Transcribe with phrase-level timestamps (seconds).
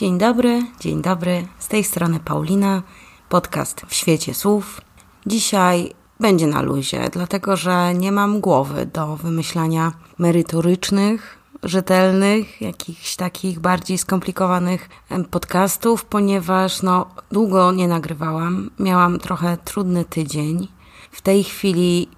[0.00, 1.46] Dzień dobry, dzień dobry.
[1.58, 2.82] Z tej strony Paulina,
[3.28, 4.80] podcast w świecie słów.
[5.26, 13.60] Dzisiaj będzie na luzie, dlatego że nie mam głowy do wymyślania merytorycznych, rzetelnych, jakichś takich
[13.60, 14.88] bardziej skomplikowanych
[15.30, 18.70] podcastów, ponieważ no, długo nie nagrywałam.
[18.78, 20.68] Miałam trochę trudny tydzień.
[21.10, 22.08] W tej chwili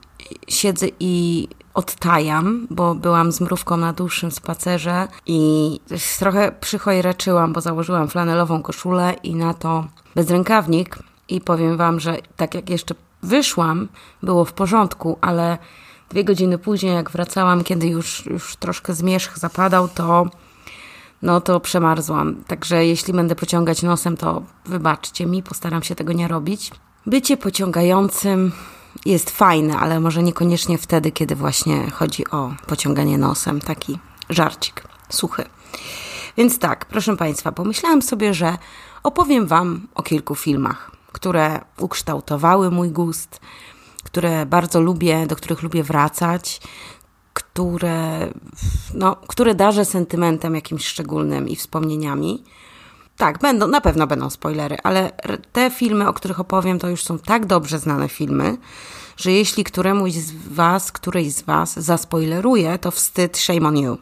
[0.49, 5.81] siedzę i odtajam, bo byłam z mrówką na dłuższym spacerze i
[6.19, 12.55] trochę przychojraczyłam, bo założyłam flanelową koszulę i na to bezrękawnik i powiem Wam, że tak
[12.55, 13.89] jak jeszcze wyszłam,
[14.23, 15.59] było w porządku, ale
[16.11, 20.27] dwie godziny później, jak wracałam, kiedy już, już troszkę zmierzch zapadał, to
[21.23, 22.45] no to przemarzłam.
[22.47, 26.71] Także jeśli będę pociągać nosem, to wybaczcie mi, postaram się tego nie robić.
[27.07, 28.53] Bycie pociągającym
[29.05, 33.61] jest fajne, ale może niekoniecznie wtedy, kiedy właśnie chodzi o pociąganie nosem.
[33.61, 33.99] Taki
[34.31, 35.45] żarcik suchy.
[36.37, 38.59] Więc tak, proszę Państwa, pomyślałam sobie, że
[39.03, 43.41] opowiem Wam o kilku filmach, które ukształtowały mój gust,
[44.05, 46.61] które bardzo lubię, do których lubię wracać,
[47.35, 48.29] które,
[48.95, 52.45] no, które darzę sentymentem jakimś szczególnym i wspomnieniami.
[53.17, 55.11] Tak, będą, na pewno będą spoilery, ale
[55.53, 58.57] te filmy, o których opowiem, to już są tak dobrze znane filmy,
[59.17, 63.99] że jeśli któremuś z Was, którejś z Was zaspoileruje, to wstyd, shame on you.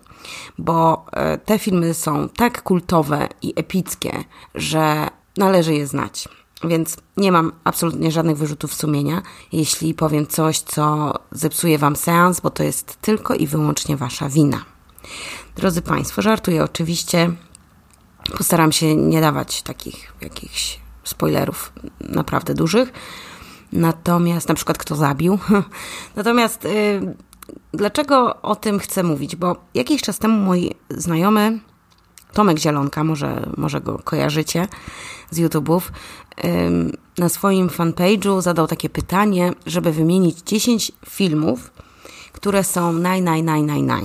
[0.59, 6.29] Bo e, te filmy są tak kultowe i epickie, że należy je znać.
[6.65, 9.23] Więc nie mam absolutnie żadnych wyrzutów sumienia,
[9.53, 14.65] jeśli powiem coś, co zepsuje Wam seans, bo to jest tylko i wyłącznie Wasza wina.
[15.57, 17.31] Drodzy Państwo, żartuję oczywiście.
[18.39, 22.93] Postaram się nie dawać takich jakichś spoilerów naprawdę dużych.
[23.73, 25.39] Natomiast, na przykład, kto zabił.
[26.17, 27.15] Natomiast, yy,
[27.73, 29.37] dlaczego o tym chcę mówić?
[29.37, 31.61] Bo jakiś czas temu mój znajomy
[32.33, 34.69] Tomek Zielonka, może, może go kojarzycie
[35.31, 35.81] z YouTube'ów,
[37.19, 41.71] na swoim fanpage'u zadał takie pytanie, żeby wymienić 10 filmów,
[42.33, 44.03] które są naj, naj, naj, naj, naj.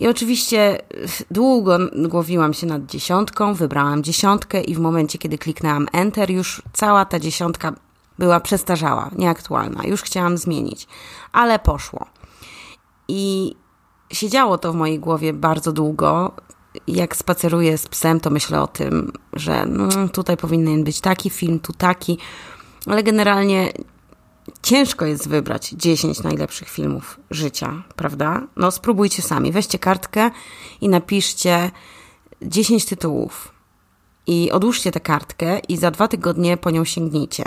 [0.00, 0.78] I oczywiście
[1.30, 7.04] długo głowiłam się nad dziesiątką, wybrałam dziesiątkę i w momencie, kiedy kliknęłam Enter, już cała
[7.04, 7.72] ta dziesiątka
[8.18, 9.84] była przestarzała, nieaktualna.
[9.84, 10.86] Już chciałam zmienić,
[11.32, 12.06] ale poszło.
[13.08, 13.54] I
[14.12, 16.32] siedziało to w mojej głowie bardzo długo.
[16.86, 21.60] Jak spaceruję z psem, to myślę o tym, że no, tutaj powinien być taki film,
[21.60, 22.18] tu taki,
[22.86, 23.72] ale generalnie
[24.62, 28.46] ciężko jest wybrać 10 najlepszych filmów życia, prawda?
[28.56, 29.52] No spróbujcie sami.
[29.52, 30.30] Weźcie kartkę
[30.80, 31.70] i napiszcie
[32.42, 33.52] 10 tytułów.
[34.26, 37.44] I odłóżcie tę kartkę i za dwa tygodnie po nią sięgnijcie.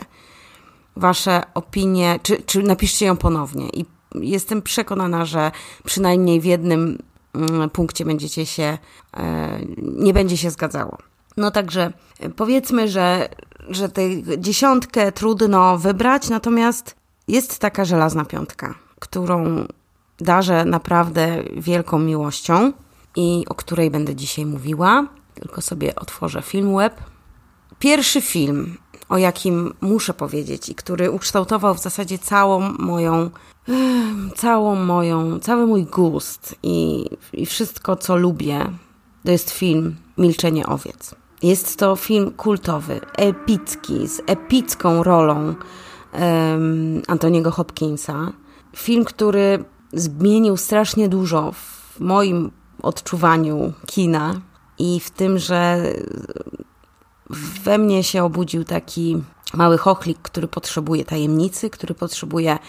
[0.96, 3.70] Wasze opinie, czy, czy napiszcie ją ponownie.
[3.70, 3.86] I
[4.16, 5.52] jestem przekonana, że
[5.86, 6.98] przynajmniej w jednym
[7.34, 8.78] mm, punkcie będziecie się,
[9.18, 10.98] e, nie będzie się zgadzało.
[11.38, 11.94] No także
[12.36, 13.30] powiedzmy, że,
[13.70, 14.02] że tę
[14.38, 16.96] dziesiątkę trudno wybrać, natomiast
[17.28, 19.66] jest taka żelazna piątka, którą
[20.18, 22.74] darzę naprawdę wielką miłością
[23.16, 25.08] i o której będę dzisiaj mówiła.
[25.34, 27.02] Tylko sobie otworzę film web.
[27.80, 28.78] Pierwszy film,
[29.10, 33.30] o jakim muszę powiedzieć i który ukształtował w zasadzie całą moją,
[34.36, 38.72] całą moją, cały mój gust i, i wszystko, co lubię,
[39.26, 41.16] to jest film Milczenie owiec.
[41.44, 45.36] Jest to film kultowy, epicki, z epicką rolą
[46.14, 48.32] um, Antoniego Hopkinsa.
[48.76, 49.64] Film, który
[49.94, 52.52] zmienił strasznie dużo w moim
[52.82, 54.42] odczuwaniu kina
[54.80, 55.84] i w tym, że
[57.64, 62.60] we mnie się obudził taki mały chochlik, który potrzebuje tajemnicy, który potrzebuje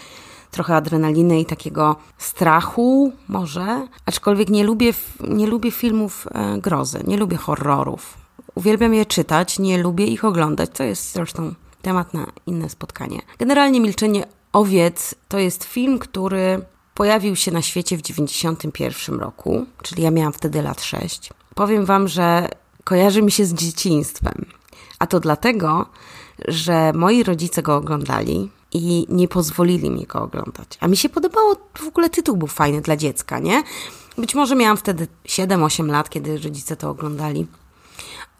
[0.51, 4.93] trochę adrenaliny i takiego strachu może, aczkolwiek nie lubię,
[5.27, 8.20] nie lubię filmów e, grozy, nie lubię horrorów.
[8.55, 10.69] Uwielbiam je czytać, nie lubię ich oglądać.
[10.73, 13.21] To jest zresztą temat na inne spotkanie.
[13.39, 20.03] Generalnie Milczenie Owiec to jest film, który pojawił się na świecie w 91 roku, czyli
[20.03, 21.29] ja miałam wtedy lat 6.
[21.55, 22.49] Powiem wam, że
[22.83, 24.45] kojarzy mi się z dzieciństwem.
[24.99, 25.85] A to dlatego,
[26.47, 30.77] że moi rodzice go oglądali i nie pozwolili mi go oglądać.
[30.79, 33.63] A mi się podobało, w ogóle tytuł był fajny dla dziecka, nie?
[34.17, 37.47] Być może miałam wtedy 7-8 lat, kiedy rodzice to oglądali.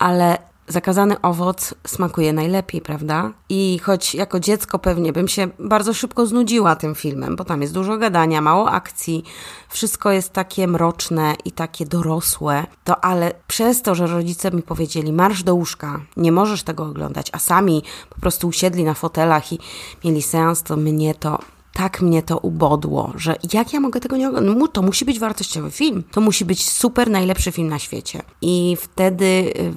[0.01, 0.37] Ale
[0.67, 3.31] zakazany owoc smakuje najlepiej, prawda?
[3.49, 7.73] I choć jako dziecko pewnie bym się bardzo szybko znudziła tym filmem, bo tam jest
[7.73, 9.23] dużo gadania, mało akcji,
[9.69, 15.13] wszystko jest takie mroczne i takie dorosłe, to ale przez to, że rodzice mi powiedzieli
[15.13, 19.59] marsz do łóżka, nie możesz tego oglądać, a sami po prostu usiedli na fotelach i
[20.05, 21.39] mieli seans, to mnie to
[21.73, 24.69] tak mnie to ubodło, że jak ja mogę tego nie oglądać?
[24.73, 26.03] To musi być wartościowy film.
[26.11, 28.21] To musi być super najlepszy film na świecie.
[28.41, 29.73] I wtedy y,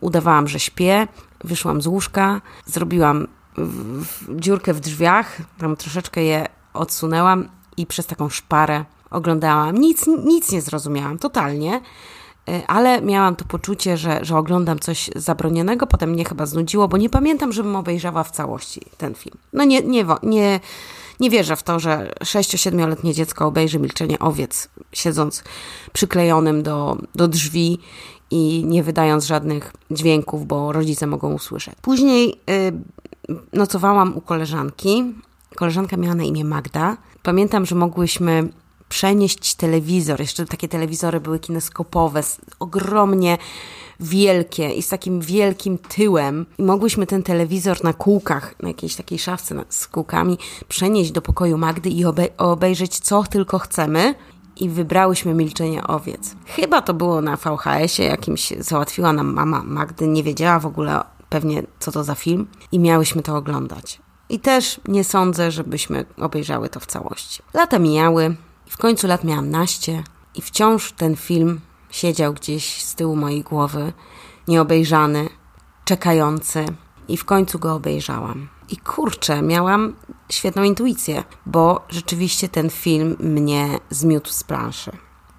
[0.00, 1.08] udawałam, że śpię,
[1.44, 3.26] wyszłam z łóżka, zrobiłam
[4.28, 9.78] dziurkę w drzwiach, tam troszeczkę je odsunęłam i przez taką szparę oglądałam.
[9.78, 11.80] Nic, nic nie zrozumiałam, totalnie
[12.48, 16.96] y, ale miałam to poczucie, że, że oglądam coś zabronionego, potem mnie chyba znudziło, bo
[16.96, 19.36] nie pamiętam, żebym obejrzała w całości ten film.
[19.52, 20.60] No nie, nie, nie,
[21.20, 25.44] nie wierzę w to, że 6-7-letnie dziecko obejrzy milczenie owiec, siedząc
[25.92, 27.78] przyklejonym do, do drzwi
[28.30, 31.74] i nie wydając żadnych dźwięków, bo rodzice mogą usłyszeć.
[31.82, 32.72] Później y,
[33.52, 35.14] nocowałam u koleżanki.
[35.54, 36.96] Koleżanka miała na imię Magda.
[37.22, 38.48] Pamiętam, że mogłyśmy
[38.88, 40.20] przenieść telewizor.
[40.20, 42.22] Jeszcze takie telewizory były kineskopowe,
[42.60, 43.38] ogromnie
[44.00, 46.46] wielkie i z takim wielkim tyłem.
[46.58, 50.38] I mogłyśmy ten telewizor na kółkach, na jakiejś takiej szafce z kółkami,
[50.68, 54.14] przenieść do pokoju Magdy i obej obejrzeć co tylko chcemy.
[54.60, 56.34] I wybrałyśmy Milczenie Owiec.
[56.46, 61.62] Chyba to było na VHS-ie jakimś, załatwiła nam mama Magdy, nie wiedziała w ogóle pewnie
[61.78, 64.00] co to za film i miałyśmy to oglądać.
[64.28, 67.42] I też nie sądzę, żebyśmy obejrzały to w całości.
[67.54, 68.36] Lata mijały,
[68.70, 70.02] w końcu lat miałam naście
[70.34, 71.60] i wciąż ten film
[71.90, 73.92] siedział gdzieś z tyłu mojej głowy,
[74.48, 75.28] nieobejrzany,
[75.84, 76.64] czekający.
[77.08, 78.48] I w końcu go obejrzałam.
[78.68, 79.94] I kurczę, miałam
[80.32, 84.92] świetną intuicję, bo rzeczywiście ten film mnie zmiótł z planszy.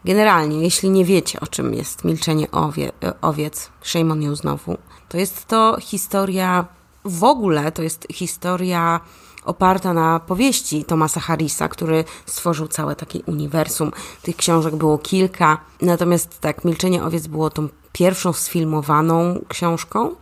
[0.05, 2.91] Generalnie, jeśli nie wiecie, o czym jest Milczenie owie,
[3.21, 4.77] Owiec, shame on you znowu,
[5.09, 6.65] to jest to historia,
[7.05, 8.99] w ogóle to jest historia
[9.49, 13.91] oparta na powieści Thomasa Harrisa, który stworzył całe takie uniwersum.
[14.21, 20.15] Tych książek było kilka, natomiast tak, Milczenie Owiec było tą pierwszą sfilmowaną książką.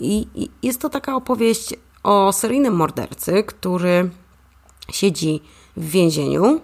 [0.00, 4.10] I, i jest to taka opowieść o seryjnym mordercy, który
[4.92, 5.40] siedzi
[5.76, 6.60] w więzieniu.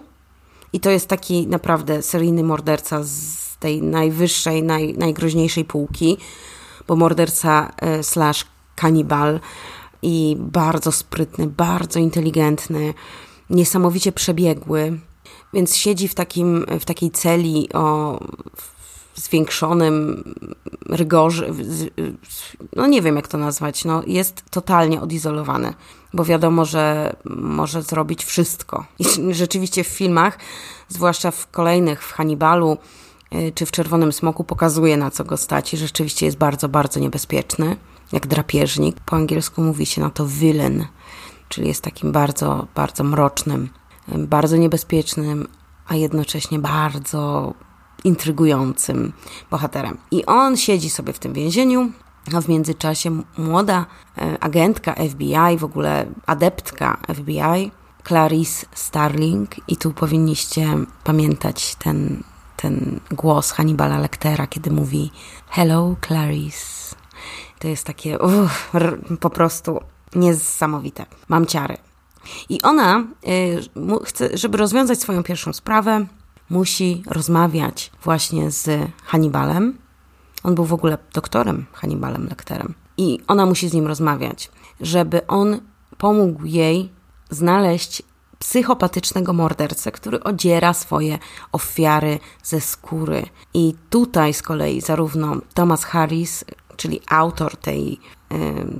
[0.73, 6.17] I to jest taki naprawdę seryjny morderca z tej najwyższej, naj, najgroźniejszej półki,
[6.87, 8.45] bo morderca e, slash
[8.75, 9.39] kanibal
[10.01, 12.93] i bardzo sprytny, bardzo inteligentny,
[13.49, 14.99] niesamowicie przebiegły,
[15.53, 18.19] więc siedzi w, takim, w takiej celi o
[19.15, 20.23] zwiększonym
[20.89, 21.53] rygorze,
[22.75, 25.73] no nie wiem jak to nazwać, no jest totalnie odizolowany,
[26.13, 28.85] bo wiadomo, że może zrobić wszystko.
[28.99, 30.37] I rzeczywiście w filmach,
[30.87, 32.77] zwłaszcza w kolejnych, w Hannibalu
[33.35, 36.99] y, czy w Czerwonym Smoku pokazuje na co go stać i rzeczywiście jest bardzo, bardzo
[36.99, 37.75] niebezpieczny
[38.11, 38.99] jak drapieżnik.
[38.99, 40.85] Po angielsku mówi się na to villain,
[41.49, 43.69] czyli jest takim bardzo, bardzo mrocznym,
[44.17, 45.47] bardzo niebezpiecznym,
[45.87, 47.53] a jednocześnie bardzo
[48.03, 49.13] intrygującym
[49.51, 49.97] bohaterem.
[50.11, 51.91] I on siedzi sobie w tym więzieniu,
[52.35, 53.85] a w międzyczasie młoda
[54.17, 57.71] e, agentka FBI, w ogóle adeptka FBI,
[58.07, 60.67] Clarice Starling, i tu powinniście
[61.03, 62.23] pamiętać ten,
[62.57, 65.11] ten głos Hannibala Lectera, kiedy mówi
[65.49, 66.98] Hello, Clarice.
[67.59, 68.71] To jest takie uff,
[69.19, 69.79] po prostu
[70.15, 71.05] niesamowite.
[71.27, 71.77] Mam ciary.
[72.49, 76.05] I ona y, chce, żeby rozwiązać swoją pierwszą sprawę,
[76.49, 79.77] musi rozmawiać właśnie z Hannibalem.
[80.43, 82.73] On był w ogóle doktorem Hannibalem Lecterem.
[82.97, 84.51] I ona musi z nim rozmawiać,
[84.81, 85.59] żeby on
[85.97, 86.89] pomógł jej
[87.29, 88.03] znaleźć
[88.39, 91.19] psychopatycznego mordercę, który odziera swoje
[91.51, 93.25] ofiary ze skóry.
[93.53, 96.45] I tutaj z kolei zarówno Thomas Harris,
[96.79, 97.99] czyli autor tej,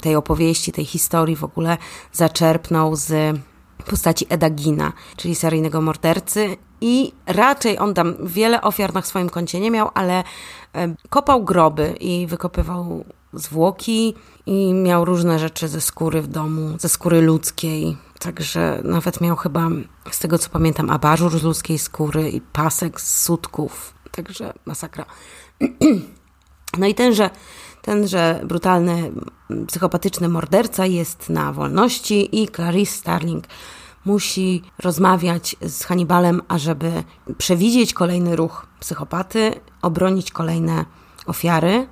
[0.02, 1.78] tej opowieści, tej historii w ogóle,
[2.14, 3.38] zaczerpnął z
[3.86, 6.58] postaci Edagina, czyli seryjnego mordercy.
[6.82, 10.24] I raczej on tam wiele ofiar na swoim koncie nie miał, ale
[11.10, 14.16] kopał groby i wykopywał zwłoki
[14.46, 17.98] i miał różne rzeczy ze skóry w domu, ze skóry ludzkiej.
[18.20, 19.70] Także nawet miał chyba,
[20.12, 23.94] z tego co pamiętam, abażur z ludzkiej skóry i pasek z sutków.
[24.12, 25.06] Także masakra.
[26.78, 27.30] No i tenże
[27.82, 29.12] Tenże brutalny,
[29.68, 33.44] psychopatyczny morderca jest na wolności i Clarice Starling
[34.06, 37.04] musi rozmawiać z Hannibalem, ażeby
[37.38, 40.86] przewidzieć kolejny ruch psychopaty, obronić kolejne
[41.26, 41.88] ofiary.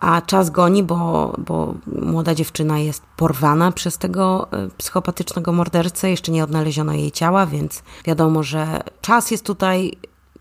[0.00, 6.10] A czas goni, bo, bo młoda dziewczyna jest porwana przez tego e, psychopatycznego mordercę.
[6.10, 9.92] Jeszcze nie odnaleziono jej ciała, więc wiadomo, że czas jest tutaj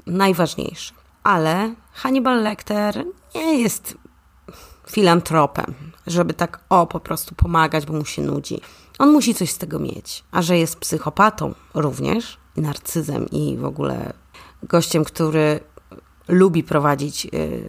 [0.07, 0.93] najważniejszy.
[1.23, 3.97] Ale Hannibal Lecter nie jest
[4.89, 5.73] filantropem,
[6.07, 8.61] żeby tak o po prostu pomagać, bo mu się nudzi.
[8.99, 10.23] On musi coś z tego mieć.
[10.31, 14.13] A że jest psychopatą również, narcyzem i w ogóle
[14.63, 15.59] gościem, który
[16.27, 17.67] lubi prowadzić y,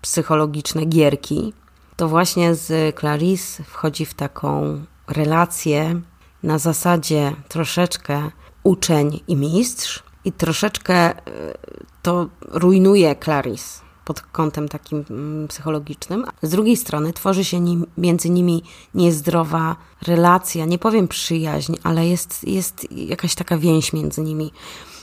[0.00, 1.52] psychologiczne gierki,
[1.96, 6.00] to właśnie z Clarice wchodzi w taką relację
[6.42, 8.30] na zasadzie troszeczkę
[8.62, 11.14] uczeń i mistrz i troszeczkę y,
[12.02, 16.24] to rujnuje Clarice pod kątem takim mm, psychologicznym.
[16.42, 18.62] Z drugiej strony tworzy się nim, między nimi
[18.94, 24.52] niezdrowa relacja, nie powiem przyjaźń, ale jest, jest jakaś taka więź między nimi,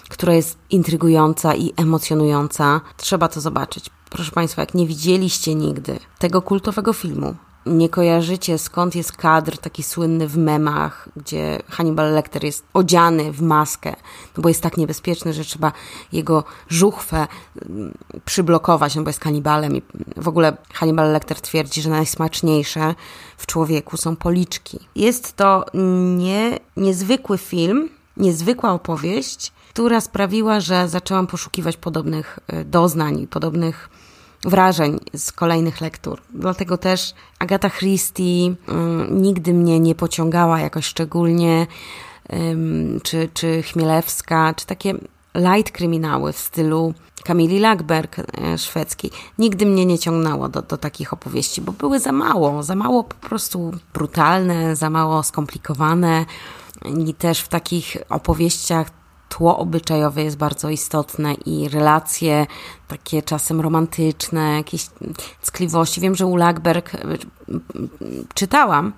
[0.09, 2.81] która jest intrygująca i emocjonująca.
[2.97, 3.89] Trzeba to zobaczyć.
[4.09, 9.83] Proszę Państwa, jak nie widzieliście nigdy tego kultowego filmu, nie kojarzycie skąd jest kadr taki
[9.83, 13.95] słynny w memach, gdzie Hannibal Lecter jest odziany w maskę,
[14.37, 15.71] no bo jest tak niebezpieczny, że trzeba
[16.11, 17.27] jego żuchwę
[17.65, 17.93] mm,
[18.25, 19.81] przyblokować, no bo jest kanibalem i
[20.17, 22.95] w ogóle Hannibal Lecter twierdzi, że najsmaczniejsze
[23.37, 24.79] w człowieku są policzki.
[24.95, 25.65] Jest to
[26.17, 33.89] nie, niezwykły film, niezwykła opowieść, która sprawiła, że zaczęłam poszukiwać podobnych e, doznań, podobnych
[34.43, 36.21] wrażeń z kolejnych lektur.
[36.33, 41.67] Dlatego też Agata Christie um, nigdy mnie nie pociągała jakoś szczególnie,
[43.03, 44.93] czy, czy Chmielewska, czy takie
[45.35, 46.93] light kryminały w stylu
[47.23, 49.11] Kamili Lackberg e, szwedzkiej.
[49.37, 53.15] Nigdy mnie nie ciągnęło do, do takich opowieści, bo były za mało, za mało po
[53.15, 56.25] prostu brutalne, za mało skomplikowane.
[57.07, 58.89] I też w takich opowieściach
[59.31, 62.47] tło obyczajowe jest bardzo istotne i relacje
[62.87, 64.87] takie czasem romantyczne, jakieś
[65.41, 66.01] ckliwości.
[66.01, 66.99] Wiem, że u Lackberg e,
[68.33, 68.93] czytałam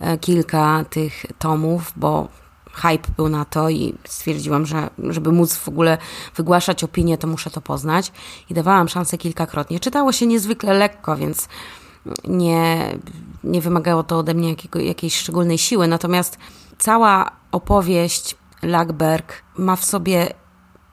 [0.00, 2.28] e, kilka tych tomów, bo
[2.72, 5.98] hype był na to i stwierdziłam, że żeby móc w ogóle
[6.36, 8.12] wygłaszać opinię, to muszę to poznać
[8.50, 9.80] i dawałam szansę kilkakrotnie.
[9.80, 11.48] Czytało się niezwykle lekko, więc
[12.24, 12.94] nie,
[13.44, 16.38] nie wymagało to ode mnie jakiego, jakiejś szczególnej siły, natomiast
[16.78, 20.28] cała opowieść Lackberg ma w sobie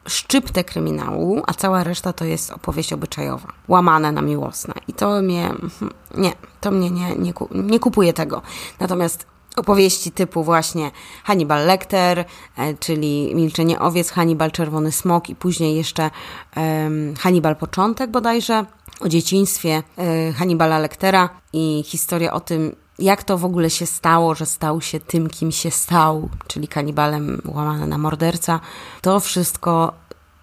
[0.08, 4.74] szczyptę kryminału, a cała reszta to jest opowieść obyczajowa, łamane na miłosne.
[4.88, 6.32] I to mnie, mhm, nie,
[6.62, 8.42] to mnie nie, nie, nie kupuje tego.
[8.80, 10.92] Natomiast opowieści typu właśnie
[11.24, 12.26] Hannibal Lecter,
[12.58, 16.12] e, czyli Milczenie owiec, Hannibal Czerwony Smok i później jeszcze
[16.56, 18.66] um, Hannibal Początek bodajże,
[19.00, 24.36] o dzieciństwie e, Hannibala Lectera i historia o tym, jak to w ogóle się stało,
[24.36, 28.60] że stał się tym, kim się stał, czyli kanibalem łamany na morderca,
[29.02, 29.94] to wszystko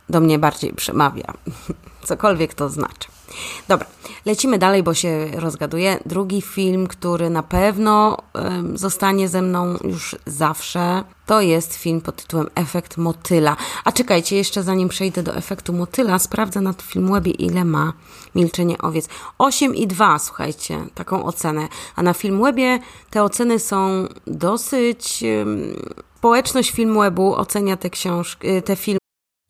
[0.09, 1.33] do mnie bardziej przemawia.
[2.09, 3.12] Cokolwiek to znaczy.
[3.69, 3.87] Dobra,
[4.27, 5.99] lecimy dalej, bo się rozgaduję.
[6.07, 12.17] Drugi film, który na pewno um, zostanie ze mną już zawsze, to jest film pod
[12.17, 13.57] tytułem Efekt Motyla.
[13.85, 17.93] A czekajcie, jeszcze zanim przejdę do efektu motyla, sprawdzę na Filmwebie, ile ma
[18.35, 19.09] Milczenie Owiec.
[19.39, 21.69] 8,2, słuchajcie, taką ocenę.
[21.97, 22.79] A na Filmwebie
[23.11, 25.25] te oceny są dosyć...
[25.39, 25.77] Um,
[26.23, 29.02] społeczność Filmwebu ocenia te książki, te filmy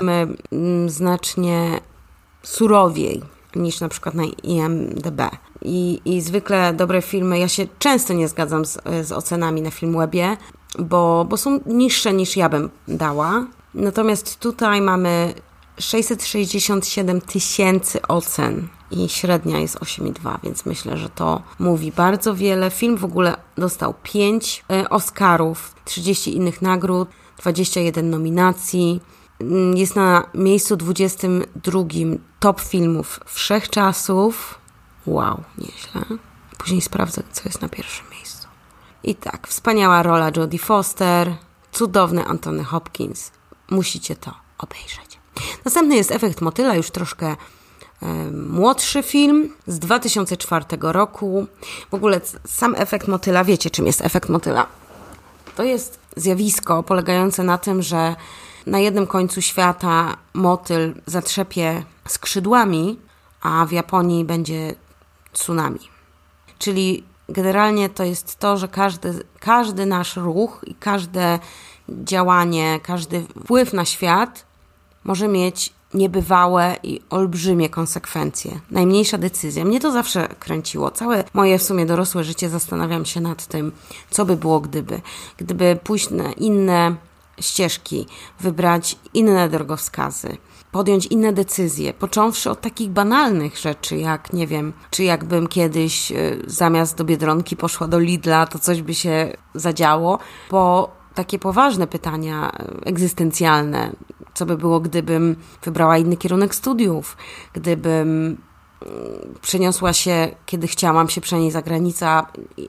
[0.00, 1.80] Mamy mm, znacznie
[2.42, 3.22] surowiej
[3.54, 5.20] niż na przykład na IMDB.
[5.62, 10.36] I, I zwykle dobre filmy, ja się często nie zgadzam z, z ocenami na Filmwebie,
[10.78, 13.46] bo, bo są niższe niż ja bym dała.
[13.74, 15.34] Natomiast tutaj mamy
[15.78, 22.70] 667 tysięcy ocen i średnia jest 8,2, więc myślę, że to mówi bardzo wiele.
[22.70, 29.00] Film w ogóle dostał 5 e, Oscarów, 30 innych nagród, 21 nominacji.
[29.40, 31.80] Mm, jest na miejscu 22
[32.40, 34.58] top filmów wszechczasów.
[35.06, 36.18] Wow, nieźle.
[36.58, 38.48] Później sprawdzę, co jest na pierwszym miejscu.
[39.04, 41.34] I tak, wspaniała rola Jodie Foster,
[41.72, 43.30] cudowny Anthony Hopkins.
[43.70, 45.18] Musicie to obejrzeć.
[45.64, 47.36] Następny jest Efekt Motyla, już troszkę
[48.32, 51.46] młodszy film z 2004 roku.
[51.90, 54.66] W ogóle sam efekt motyla, wiecie czym jest efekt motyla?
[55.56, 58.16] To jest zjawisko polegające na tym, że
[58.66, 62.98] na jednym końcu świata motyl zatrzepie skrzydłami,
[63.40, 64.74] a w Japonii będzie
[65.32, 65.80] tsunami.
[66.58, 71.38] Czyli generalnie to jest to, że każdy, każdy nasz ruch i każde
[71.88, 74.46] działanie, każdy wpływ na świat
[75.04, 78.60] może mieć niebywałe i olbrzymie konsekwencje.
[78.70, 79.64] Najmniejsza decyzja.
[79.64, 80.90] Mnie to zawsze kręciło.
[80.90, 83.72] Całe moje w sumie dorosłe życie zastanawiam się nad tym,
[84.10, 85.00] co by było gdyby.
[85.36, 86.96] Gdyby pójść na inne
[87.40, 88.06] ścieżki,
[88.40, 90.36] wybrać inne drogowskazy,
[90.72, 96.42] podjąć inne decyzje, począwszy od takich banalnych rzeczy, jak nie wiem, czy jakbym kiedyś y,
[96.46, 102.50] zamiast do Biedronki poszła do Lidla, to coś by się zadziało, po takie poważne pytania
[102.50, 103.92] y, egzystencjalne,
[104.34, 107.16] co by było, gdybym wybrała inny kierunek studiów,
[107.52, 112.22] gdybym mm, przeniosła się, kiedy chciałam się przenieść za granicę,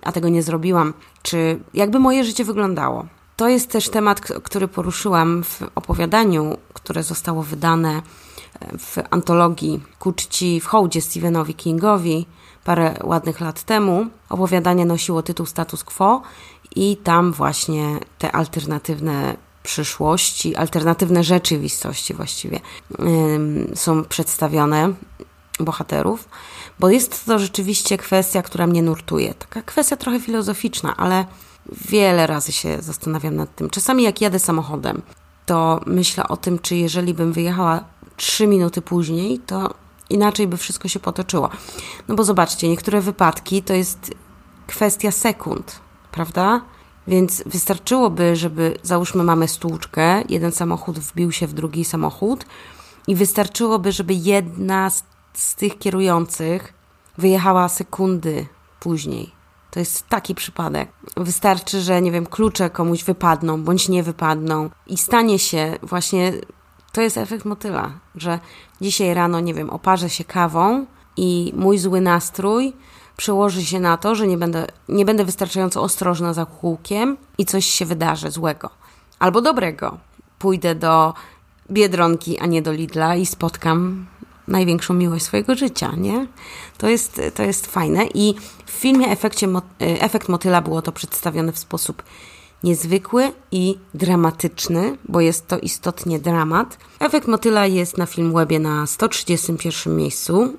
[0.03, 0.93] a tego nie zrobiłam,
[1.23, 3.05] czy jakby moje życie wyglądało.
[3.37, 8.01] To jest też temat, który poruszyłam w opowiadaniu, które zostało wydane
[8.59, 12.25] e, w antologii ku czci w hołdzie Stephenowi Kingowi
[12.63, 14.05] parę ładnych lat temu.
[14.29, 16.21] Opowiadanie nosiło tytuł Status Quo
[16.75, 22.59] i tam właśnie te alternatywne przyszłości, alternatywne rzeczywistości właściwie
[23.75, 24.93] są przedstawione
[25.59, 26.29] bohaterów,
[26.79, 29.33] bo jest to rzeczywiście kwestia, która mnie nurtuje.
[29.33, 31.25] Taka kwestia trochę filozoficzna, ale
[31.89, 33.69] wiele razy się zastanawiam nad tym.
[33.69, 35.01] Czasami jak jadę samochodem,
[35.45, 37.83] to myślę o tym, czy jeżeli bym wyjechała
[38.17, 39.73] trzy minuty później, to
[40.09, 41.49] inaczej by wszystko się potoczyło.
[42.07, 44.11] No bo zobaczcie, niektóre wypadki to jest
[44.67, 45.79] kwestia sekund,
[46.11, 46.61] prawda?
[47.07, 52.45] Więc wystarczyłoby, żeby, załóżmy, mamy stłuczkę, jeden samochód wbił się w drugi samochód
[53.07, 56.73] i wystarczyłoby, żeby jedna z, z tych kierujących
[57.17, 58.45] wyjechała sekundy
[58.79, 59.36] później.
[59.71, 60.89] To jest taki przypadek.
[61.17, 66.33] Wystarczy, że nie wiem, klucze komuś wypadną bądź nie wypadną i stanie się właśnie.
[66.91, 68.39] To jest efekt motyla, że
[68.81, 70.85] dzisiaj rano, nie wiem, oparzę się kawą
[71.17, 72.73] i mój zły nastrój
[73.17, 77.65] przełoży się na to, że nie będę, nie będę wystarczająco ostrożna za kółkiem i coś
[77.65, 78.69] się wydarzy złego
[79.19, 79.97] albo dobrego.
[80.39, 81.13] Pójdę do
[81.71, 84.05] Biedronki, a nie do Lidla i spotkam
[84.47, 86.27] największą miłość swojego życia, nie?
[86.77, 89.47] To jest, to jest fajne i w filmie Efekcie,
[89.79, 92.03] Efekt Motyla było to przedstawione w sposób
[92.63, 96.77] niezwykły i dramatyczny, bo jest to istotnie dramat.
[96.99, 100.53] Efekt Motyla jest na Filmwebie na 131 miejscu,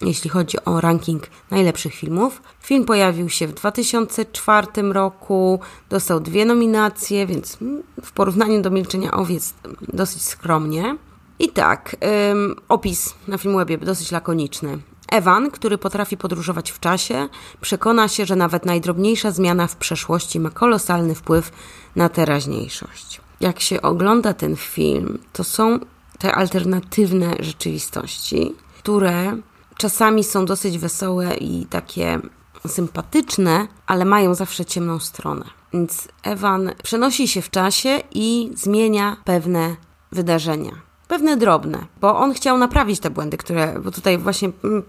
[0.00, 2.42] jeśli chodzi o ranking najlepszych filmów.
[2.60, 7.58] Film pojawił się w 2004 roku, dostał dwie nominacje, więc
[8.02, 9.54] w porównaniu do Milczenia Owiec
[9.88, 10.96] dosyć skromnie.
[11.38, 11.96] I tak,
[12.30, 14.78] ym, opis na Filmwebie dosyć lakoniczny.
[15.12, 17.28] Ewan, który potrafi podróżować w czasie,
[17.60, 21.52] przekona się, że nawet najdrobniejsza zmiana w przeszłości ma kolosalny wpływ
[21.96, 23.20] na teraźniejszość.
[23.40, 25.78] Jak się ogląda ten film, to są
[26.18, 29.36] te alternatywne rzeczywistości, które
[29.76, 32.20] czasami są dosyć wesołe i takie
[32.66, 35.44] sympatyczne, ale mają zawsze ciemną stronę.
[35.72, 39.76] Więc Ewan przenosi się w czasie i zmienia pewne
[40.12, 40.83] wydarzenia.
[41.08, 44.82] Pewne drobne, bo on chciał naprawić te błędy, które, bo tutaj właśnie mm,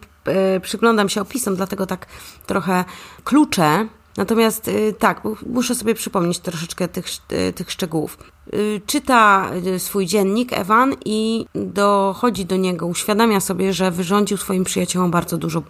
[0.62, 2.06] przyglądam się opisom, dlatego tak
[2.46, 2.86] trochę
[3.24, 8.18] klucze Natomiast y, tak, muszę sobie przypomnieć troszeczkę tych, y, tych szczegółów.
[8.54, 15.12] Y, czyta swój dziennik Ewan i dochodzi do niego, uświadamia sobie, że wyrządził swoim przyjaciołom
[15.12, 15.64] bardzo dużo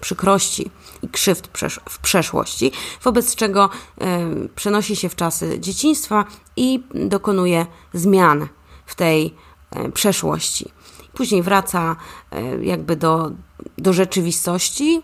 [0.00, 0.70] przykrości
[1.02, 1.48] i krzywd
[1.88, 3.70] w przeszłości, wobec czego
[4.54, 6.24] przenosi się w czasy dzieciństwa
[6.56, 8.48] i dokonuje zmian
[8.86, 9.34] w tej
[9.94, 10.70] przeszłości.
[11.12, 11.96] Później wraca
[12.62, 13.30] jakby do,
[13.78, 15.02] do rzeczywistości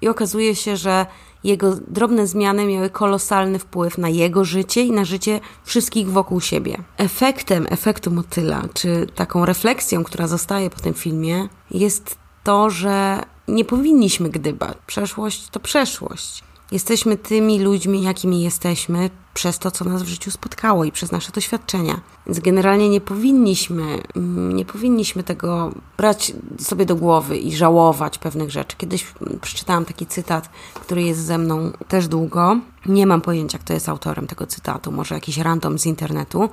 [0.00, 1.06] i okazuje się, że
[1.44, 6.78] jego drobne zmiany miały kolosalny wpływ na jego życie i na życie wszystkich wokół siebie.
[6.96, 13.64] Efektem efektu motyla, czy taką refleksją, która zostaje po tym filmie, jest to, że nie
[13.64, 14.78] powinniśmy gdybać.
[14.86, 16.44] Przeszłość to przeszłość.
[16.74, 21.32] Jesteśmy tymi ludźmi, jakimi jesteśmy, przez to, co nas w życiu spotkało i przez nasze
[21.32, 22.00] doświadczenia.
[22.26, 23.82] Więc generalnie nie powinniśmy,
[24.16, 28.76] mm, nie powinniśmy tego brać sobie do głowy i żałować pewnych rzeczy.
[28.76, 29.06] Kiedyś
[29.40, 32.56] przeczytałam taki cytat, który jest ze mną też długo.
[32.86, 36.48] Nie mam pojęcia, kto jest autorem tego cytatu, może jakiś random z internetu.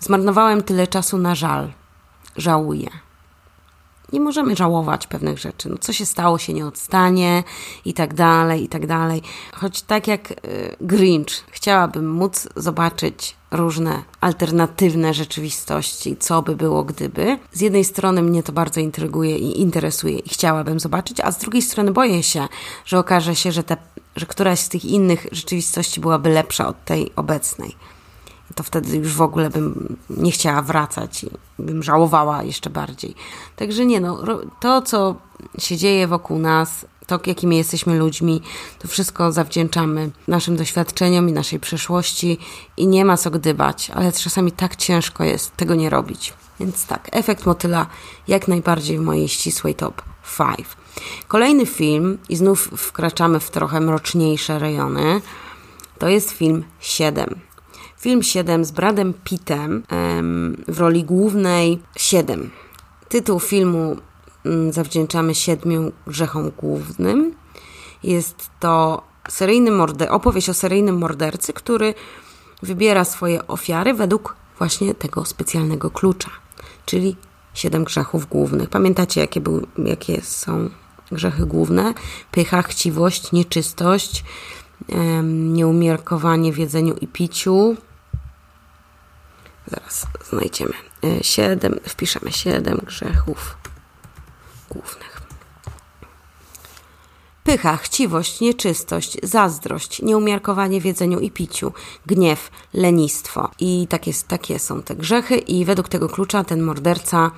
[0.00, 1.72] Zmarnowałem tyle czasu na żal.
[2.36, 2.90] Żałuję
[4.12, 5.68] nie możemy żałować pewnych rzeczy.
[5.68, 7.44] No, co się stało, się nie odstanie
[7.84, 9.22] i tak dalej, i tak dalej.
[9.52, 10.36] Choć tak jak y,
[10.80, 17.38] Grinch, chciałabym móc zobaczyć różne alternatywne rzeczywistości, co by było gdyby.
[17.52, 21.62] Z jednej strony mnie to bardzo intryguje i interesuje i chciałabym zobaczyć, a z drugiej
[21.62, 22.48] strony boję się,
[22.84, 23.76] że okaże się, że, te,
[24.16, 27.76] że któraś z tych innych rzeczywistości byłaby lepsza od tej obecnej
[28.54, 33.14] to wtedy już w ogóle bym nie chciała wracać i bym żałowała jeszcze bardziej.
[33.56, 34.18] Także nie, no,
[34.60, 35.14] to co
[35.58, 38.42] się dzieje wokół nas, to jakimi jesteśmy ludźmi,
[38.78, 42.38] to wszystko zawdzięczamy naszym doświadczeniom i naszej przeszłości
[42.76, 46.34] i nie ma co gdybać, ale czasami tak ciężko jest tego nie robić.
[46.60, 47.86] Więc tak, efekt motyla
[48.28, 50.02] jak najbardziej w mojej ścisłej top
[50.38, 50.68] 5.
[51.28, 55.20] Kolejny film, i znów wkraczamy w trochę mroczniejsze rejony,
[55.98, 57.51] to jest film 7.
[58.02, 59.82] Film 7 z Bradem Pittem
[60.68, 62.50] w roli głównej 7.
[63.08, 63.96] Tytuł filmu
[64.44, 67.34] mm, zawdzięczamy siedmiu grzechom głównym.
[68.02, 71.94] Jest to seryjny morder, opowieść o seryjnym mordercy, który
[72.62, 76.30] wybiera swoje ofiary według właśnie tego specjalnego klucza,
[76.86, 77.16] czyli
[77.54, 78.68] siedem grzechów głównych.
[78.68, 80.70] Pamiętacie, jakie, był, jakie są
[81.12, 81.94] grzechy główne?
[82.30, 84.24] Pycha, chciwość, nieczystość,
[85.24, 87.76] nieumiarkowanie w jedzeniu i piciu,
[89.66, 90.74] Zaraz znajdziemy.
[91.04, 93.56] E, siedem, wpiszemy siedem grzechów
[94.70, 95.22] głównych.
[97.44, 101.72] Pycha, chciwość, nieczystość, zazdrość, nieumiarkowanie w jedzeniu i piciu,
[102.06, 103.50] gniew, lenistwo.
[103.58, 107.30] I takie, takie są te grzechy i według tego klucza ten morderca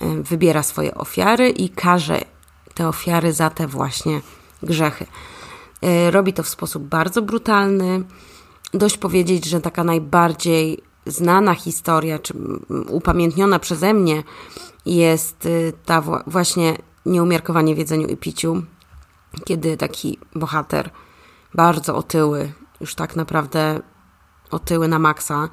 [0.00, 2.20] e, wybiera swoje ofiary i karze
[2.74, 4.20] te ofiary za te właśnie
[4.62, 5.06] grzechy.
[5.82, 8.04] E, robi to w sposób bardzo brutalny.
[8.74, 12.34] Dość powiedzieć, że taka najbardziej znana historia, czy
[12.88, 14.22] upamiętniona przeze mnie
[14.86, 18.62] jest y, ta właśnie nieumiarkowanie w jedzeniu i piciu,
[19.44, 20.90] kiedy taki bohater
[21.54, 23.80] bardzo otyły, już tak naprawdę
[24.50, 25.48] otyły na maksa,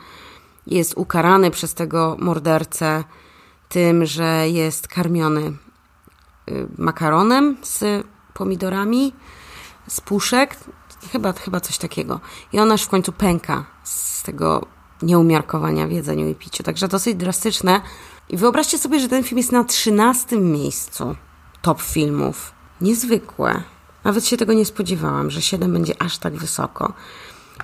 [0.67, 3.03] jest ukarany przez tego mordercę
[3.69, 9.13] tym, że jest karmiony y, makaronem z pomidorami,
[9.87, 10.57] z puszek,
[11.11, 12.19] chyba, chyba coś takiego.
[12.53, 16.63] I on aż w końcu pęka z tego nieumiarkowania w jedzeniu i piciu.
[16.63, 17.81] Także dosyć drastyczne.
[18.29, 21.15] I wyobraźcie sobie, że ten film jest na 13 miejscu
[21.61, 22.51] top filmów.
[22.81, 23.63] Niezwykłe.
[24.03, 26.93] Nawet się tego nie spodziewałam, że 7 będzie aż tak wysoko.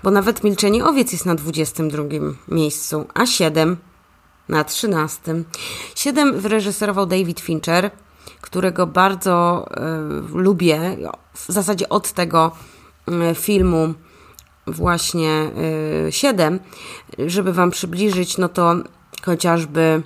[0.04, 2.04] Bo nawet Milczenie Owiec jest na 22
[2.48, 3.78] miejscu, a 7
[4.50, 5.44] na 13.
[5.96, 7.92] 7 wyreżyserował David Fincher,
[8.42, 9.66] którego bardzo
[10.34, 10.98] y, lubię.
[11.34, 12.52] W zasadzie od tego
[13.32, 13.94] y, filmu
[14.68, 15.52] właśnie
[16.08, 16.60] y, siedem,
[17.28, 18.76] żeby Wam przybliżyć, no to
[19.26, 20.02] chociażby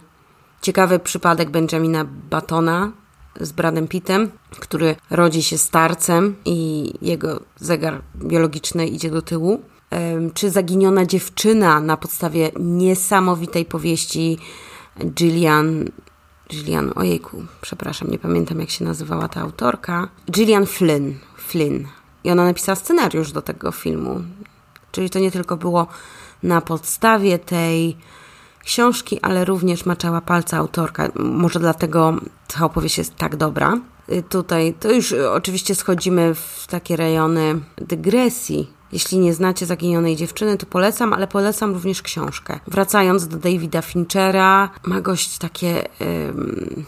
[0.62, 2.92] ciekawy przypadek Benjamina Batona
[3.40, 9.62] z Bradem Pittem, który rodzi się starcem i jego zegar biologiczny idzie do tyłu.
[10.34, 14.38] Czy zaginiona dziewczyna na podstawie niesamowitej powieści
[15.06, 15.86] Gillian
[16.50, 20.08] Gillian, ojejku, przepraszam, nie pamiętam jak się nazywała ta autorka.
[20.32, 21.86] Gillian Flynn, Flynn.
[22.24, 24.24] I ona napisała scenariusz do tego filmu.
[24.92, 25.88] Czyli to nie tylko było
[26.44, 27.98] na podstawie tej
[28.64, 31.10] książki, ale również maczała palca autorka.
[31.16, 32.14] Może dlatego
[32.48, 33.78] ta opowieść jest tak dobra.
[34.12, 38.79] Y, tutaj to już oczywiście schodzimy w takie rejony dygresji.
[38.92, 42.60] Jeśli nie znacie Zaginionej Dziewczyny, to polecam, ale polecam również książkę.
[42.68, 45.88] Wracając do Davida Finchera, ma gość takie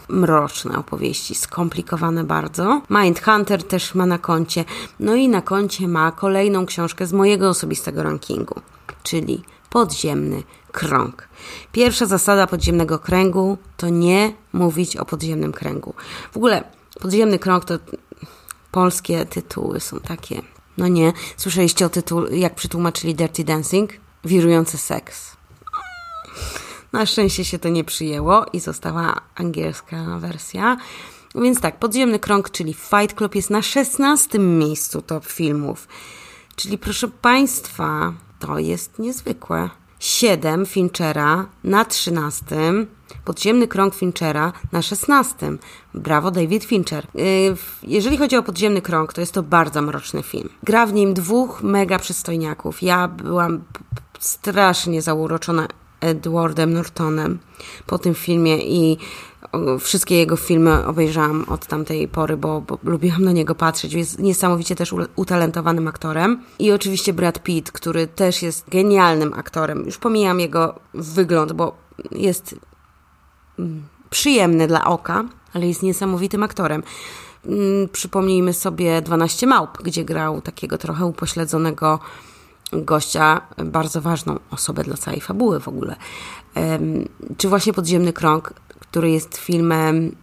[0.08, 2.82] mroczne opowieści, skomplikowane bardzo.
[2.90, 4.64] Mindhunter też ma na koncie.
[5.00, 8.60] No i na koncie ma kolejną książkę z mojego osobistego rankingu,
[9.02, 11.28] czyli Podziemny Krąg.
[11.72, 15.94] Pierwsza zasada podziemnego kręgu to nie mówić o podziemnym kręgu.
[16.32, 16.64] W ogóle
[17.00, 17.74] podziemny krąg to
[18.70, 20.42] polskie tytuły są takie
[20.78, 21.12] no nie.
[21.36, 23.90] Słyszeliście o tytuł, jak przetłumaczyli Dirty Dancing?
[24.24, 25.36] Wirujący seks.
[26.92, 30.76] Na szczęście się to nie przyjęło i została angielska wersja.
[31.34, 35.88] Więc tak, Podziemny Krąg, czyli Fight Club jest na 16 miejscu top filmów.
[36.56, 39.70] Czyli proszę Państwa, to jest niezwykłe.
[40.02, 42.56] 7 Finchera na 13,
[43.24, 45.36] Podziemny Krąg Finchera na 16.
[45.94, 47.06] Brawo, David Fincher.
[47.14, 50.48] Yy, jeżeli chodzi o Podziemny Krąg, to jest to bardzo mroczny film.
[50.62, 52.82] Gra w nim dwóch mega przystojniaków.
[52.82, 53.64] Ja byłam
[54.18, 55.68] strasznie zauroczona
[56.00, 57.38] Edwardem Nortonem
[57.86, 58.98] po tym filmie i
[59.80, 63.92] wszystkie jego filmy obejrzałam od tamtej pory, bo, bo lubiłam na niego patrzeć.
[63.92, 66.42] Jest niesamowicie też utalentowanym aktorem.
[66.58, 69.82] I oczywiście Brad Pitt, który też jest genialnym aktorem.
[69.86, 71.76] Już pomijam jego wygląd, bo
[72.10, 72.54] jest
[73.58, 76.82] mm, przyjemny dla oka, ale jest niesamowitym aktorem.
[77.46, 81.98] Mm, przypomnijmy sobie 12 Małp, gdzie grał takiego trochę upośledzonego
[82.72, 85.96] gościa, bardzo ważną osobę dla całej fabuły w ogóle.
[87.36, 88.54] Czy właśnie Podziemny Krąg,
[88.92, 90.16] który jest filmem,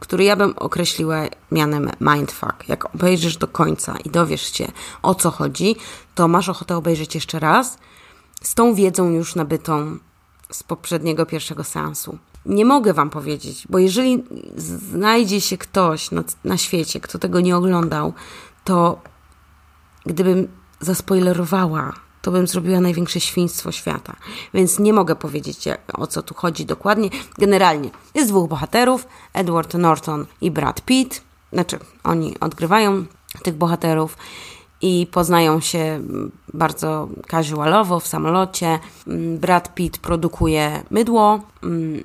[0.00, 1.16] który ja bym określiła
[1.50, 2.68] mianem mindfuck.
[2.68, 5.76] Jak obejrzysz do końca i dowiesz się o co chodzi,
[6.14, 7.78] to masz ochotę obejrzeć jeszcze raz
[8.42, 9.98] z tą wiedzą już nabytą
[10.50, 12.18] z poprzedniego pierwszego seansu.
[12.46, 14.24] Nie mogę Wam powiedzieć, bo jeżeli
[14.92, 18.12] znajdzie się ktoś na, na świecie, kto tego nie oglądał,
[18.64, 19.00] to
[20.06, 20.48] gdybym
[20.80, 21.92] zaspoilerowała,
[22.24, 24.16] to bym zrobiła największe świństwo świata.
[24.54, 27.08] Więc nie mogę powiedzieć, o co tu chodzi dokładnie.
[27.38, 31.22] Generalnie jest dwóch bohaterów, Edward Norton i Brad Pitt.
[31.52, 33.04] Znaczy, oni odgrywają
[33.42, 34.16] tych bohaterów
[34.82, 36.00] i poznają się
[36.54, 38.78] bardzo casualowo w samolocie.
[39.40, 41.40] Brad Pitt produkuje mydło,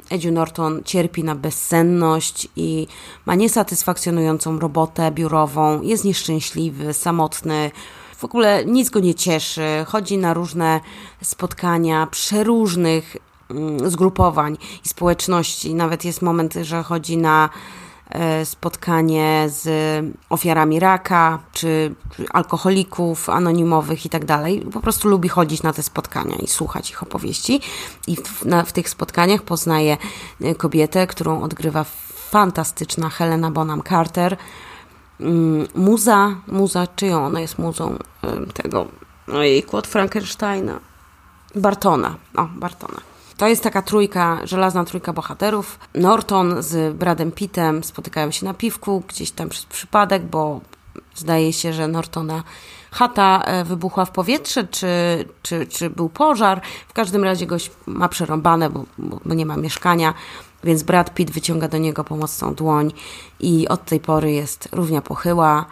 [0.09, 2.87] Edziu Norton cierpi na bezsenność i
[3.25, 7.71] ma niesatysfakcjonującą robotę biurową, jest nieszczęśliwy, samotny,
[8.19, 9.85] w ogóle nic go nie cieszy.
[9.87, 10.79] Chodzi na różne
[11.21, 13.17] spotkania przeróżnych
[13.49, 15.75] mm, zgrupowań i społeczności.
[15.75, 17.49] Nawet jest moment, że chodzi na
[18.09, 19.65] e, spotkanie z
[20.29, 21.95] ofiarami raka, czy
[22.29, 24.61] alkoholików anonimowych i tak dalej.
[24.73, 27.61] Po prostu lubi chodzić na te spotkania i słuchać ich opowieści.
[28.07, 29.97] I w, na, w tych spotkaniach poznaje
[30.41, 31.85] e, kobietę, którą odgrywa
[32.29, 34.37] fantastyczna Helena Bonham Carter,
[35.75, 37.97] muza, muza, czyją ona jest muzą
[38.53, 38.87] tego,
[39.33, 40.79] ojej, od Frankensteina,
[41.55, 43.01] Bartona, o, Bartona.
[43.37, 45.79] To jest taka trójka, żelazna trójka bohaterów.
[45.95, 50.61] Norton z Bradem Pittem spotykają się na piwku, gdzieś tam przez przypadek, bo
[51.15, 52.43] zdaje się, że Nortona
[52.91, 56.61] chata e, wybuchła w powietrze, czy, czy, czy był pożar.
[56.87, 60.13] W każdym razie goś ma przerąbane, bo, bo nie ma mieszkania.
[60.63, 62.91] Więc Brad Pitt wyciąga do niego pomocną dłoń
[63.39, 65.65] i od tej pory jest równia pochyła.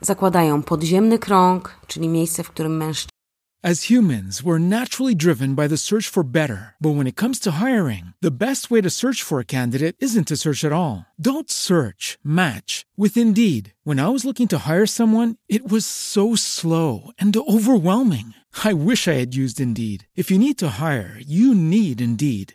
[0.00, 3.18] Zakładają podziemny krąg, czyli miejsce, w którym mężczyzna
[3.60, 6.76] As humans, we're naturally driven by the search for better.
[6.80, 10.28] But when it comes to hiring, the best way to search for a candidate isn't
[10.28, 11.06] to search at all.
[11.20, 13.74] Don't search, match with Indeed.
[13.82, 18.32] When I was looking to hire someone, it was so slow and overwhelming.
[18.62, 20.06] I wish I had used Indeed.
[20.14, 22.54] If you need to hire, you need Indeed.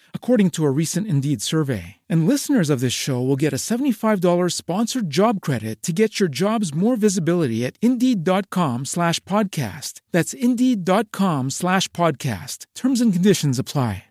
[0.13, 1.97] according to a recent Indeed survey.
[2.07, 6.29] And listeners of this show will get a $75 sponsored job credit to get your
[6.29, 9.99] jobs more visibility at Indeed.com slash podcast.
[10.13, 12.65] That's Indeed.com slash podcast.
[12.73, 14.05] Terms and conditions apply.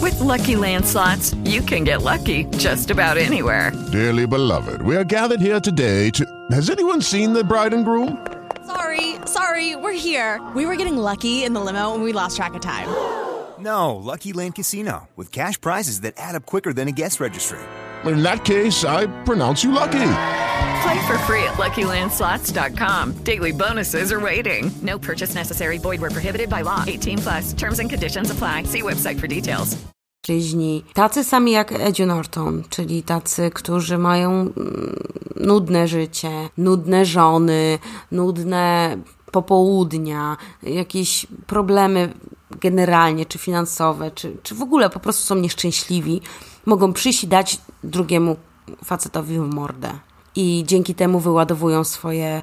[0.00, 3.72] With Lucky Land slots, you can get lucky just about anywhere.
[3.92, 6.24] Dearly beloved, we are gathered here today to...
[6.50, 8.26] Has anyone seen the bride and groom?
[8.66, 10.40] Sorry, sorry, we're here.
[10.54, 12.88] We were getting lucky in the limo and we lost track of time.
[13.64, 17.58] No, Lucky Land Casino, with cash prizes that add up quicker than a guest registry.
[18.04, 20.10] In that case, I pronounce you lucky.
[20.82, 23.12] Play for free at LuckyLandSlots.com.
[23.24, 24.70] Daily bonuses are waiting.
[24.82, 25.78] No purchase necessary.
[25.78, 26.84] Void where prohibited by law.
[26.86, 27.54] 18 plus.
[27.54, 28.64] Terms and conditions apply.
[28.64, 29.76] See website for details.
[30.94, 34.96] Tacy sami jak Eddie Norton, czyli tacy, którzy mają mm,
[35.36, 37.78] nudne życie, nudne żony,
[38.12, 38.96] nudne
[39.32, 42.08] popołudnia, jakieś problemy
[42.50, 46.20] generalnie, czy finansowe, czy, czy w ogóle po prostu są nieszczęśliwi,
[46.66, 48.36] mogą przyjść i dać drugiemu
[48.84, 49.92] facetowi w mordę.
[50.36, 52.42] I dzięki temu wyładowują swoje e,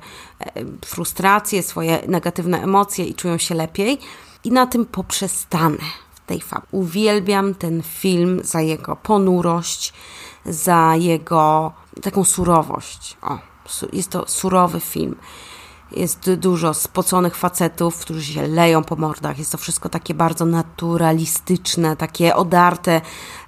[0.86, 3.98] frustracje, swoje negatywne emocje i czują się lepiej.
[4.44, 5.78] I na tym poprzestanę
[6.14, 6.68] w tej fabule.
[6.72, 9.94] Uwielbiam ten film za jego ponurość,
[10.46, 13.18] za jego taką surowość.
[13.22, 13.40] O,
[13.94, 15.16] jest to surowy film.
[15.96, 19.40] Jest dużo spoconych facetów, którzy się leją po mordach.
[19.40, 23.02] Jest to wszystko takie bardzo naturalistyczne, takie odarte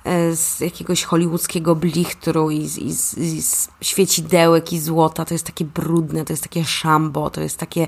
[0.04, 5.26] e, z jakiegoś hollywoodzkiego blichtru i, i, i z świecidełek i złota.
[5.26, 7.88] To jest takie brudne, to jest takie szambo, to jest takie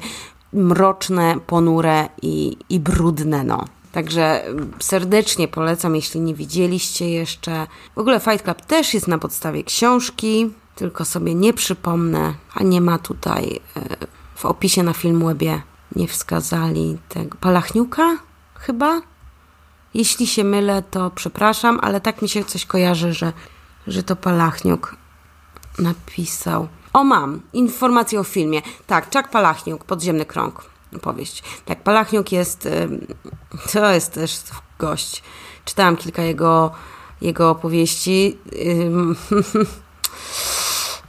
[0.54, 3.66] mroczne, ponure i, i brudne, no.
[3.92, 4.44] Także
[4.80, 7.68] serdecznie polecam, jeśli nie widzieliście jeszcze.
[7.96, 12.82] W ogóle Fight Club też jest na podstawie książki, tylko sobie nie przypomnę, a nie
[12.82, 13.82] ma tutaj e,
[14.36, 15.62] w opisie na Filmwebie
[15.96, 17.38] nie wskazali tego.
[17.42, 18.18] Palachniuka?
[18.56, 19.02] Chyba?
[19.94, 23.34] Jeśli się mylę, to przepraszam, ale tak mi się coś kojarzy, że,
[23.88, 24.96] że to Palachniuk
[25.80, 26.68] napisał.
[26.94, 28.62] O, mam informację o filmie.
[28.88, 30.66] Tak, Czak Palachniuk, Podziemny Krąg.
[31.02, 31.44] Powieść.
[31.66, 32.70] Tak, Palachniuk jest.
[33.74, 34.40] To jest też
[34.80, 35.24] gość.
[35.66, 36.72] Czytałam kilka jego,
[37.22, 38.38] jego opowieści.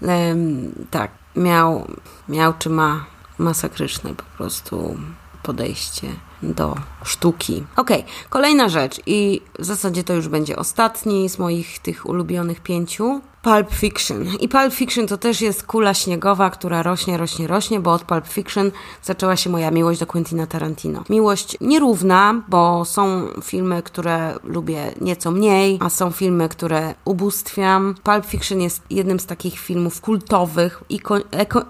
[0.91, 1.87] tak, miał,
[2.29, 3.05] miał czy ma
[3.39, 4.99] masakryczne po prostu
[5.43, 6.09] podejście
[6.43, 7.65] do sztuki.
[7.77, 7.91] Ok,
[8.31, 13.21] kolejna rzecz i w zasadzie to już będzie ostatni z moich tych ulubionych pięciu.
[13.47, 14.27] Pulp Fiction.
[14.41, 18.29] I Pulp Fiction to też jest kula śniegowa, która rośnie, rośnie, rośnie, bo od Pulp
[18.29, 18.71] Fiction
[19.03, 21.05] zaczęła się moja miłość do Quentina Tarantino.
[21.11, 27.95] Miłość nierówna, bo są filmy, które lubię nieco mniej, a są filmy, które ubóstwiam.
[28.03, 31.17] Pulp Fiction jest jednym z takich filmów kultowych, iko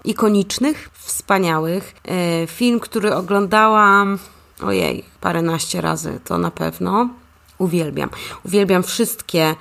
[0.03, 1.95] ikonicznych, wspaniałych.
[2.05, 4.17] Yy, film, który oglądałam
[4.61, 7.09] ojej, paręnaście razy, to na pewno.
[7.57, 8.09] Uwielbiam.
[8.45, 9.55] Uwielbiam wszystkie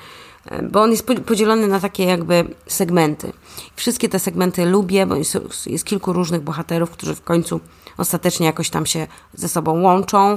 [0.63, 3.33] bo on jest podzielony na takie jakby segmenty.
[3.77, 7.61] Wszystkie te segmenty lubię, bo jest, jest kilku różnych bohaterów, którzy w końcu
[7.97, 10.35] ostatecznie jakoś tam się ze sobą łączą.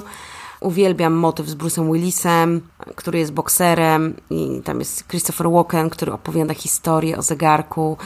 [0.59, 2.61] Uwielbiam motyw z Bruce'em Willisem,
[2.95, 7.97] który jest bokserem i tam jest Christopher Walken, który opowiada historię o zegarku,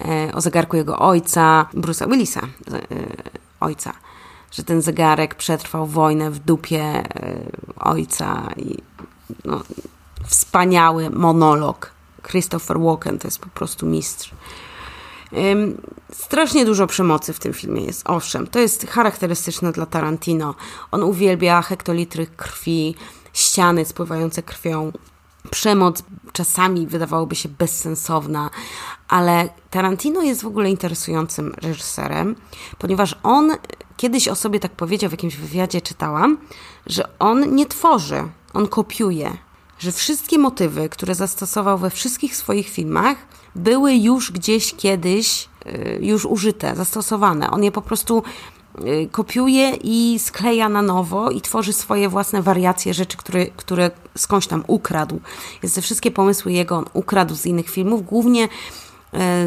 [0.00, 2.78] e, o zegarku jego ojca, Bruce'a Willisa, e,
[3.60, 3.92] ojca.
[4.52, 7.04] Że ten zegarek przetrwał wojnę w dupie e,
[7.76, 8.78] ojca i
[9.44, 9.62] no,
[10.26, 11.90] wspaniały monolog.
[12.22, 14.30] Christopher Walken to jest po prostu mistrz.
[16.12, 20.54] Strasznie dużo przemocy w tym filmie jest, owszem, to jest charakterystyczne dla Tarantino.
[20.90, 22.94] On uwielbia hektolitry krwi,
[23.32, 24.92] ściany spływające krwią.
[25.50, 28.50] Przemoc czasami wydawałoby się bezsensowna,
[29.08, 32.36] ale Tarantino jest w ogóle interesującym reżyserem,
[32.78, 33.52] ponieważ on
[34.02, 36.38] kiedyś o sobie tak powiedział w jakimś wywiadzie, czytałam,
[36.86, 38.22] że on nie tworzy,
[38.54, 39.36] on kopiuje
[39.78, 43.16] że wszystkie motywy, które zastosował we wszystkich swoich filmach,
[43.54, 47.50] były już gdzieś kiedyś y, już użyte, zastosowane.
[47.50, 48.22] On je po prostu
[48.80, 54.46] y, kopiuje i skleja na nowo i tworzy swoje własne wariacje rzeczy, które, które skądś
[54.46, 55.20] tam ukradł.
[55.62, 58.48] Jest te wszystkie pomysły jego on ukradł z innych filmów, głównie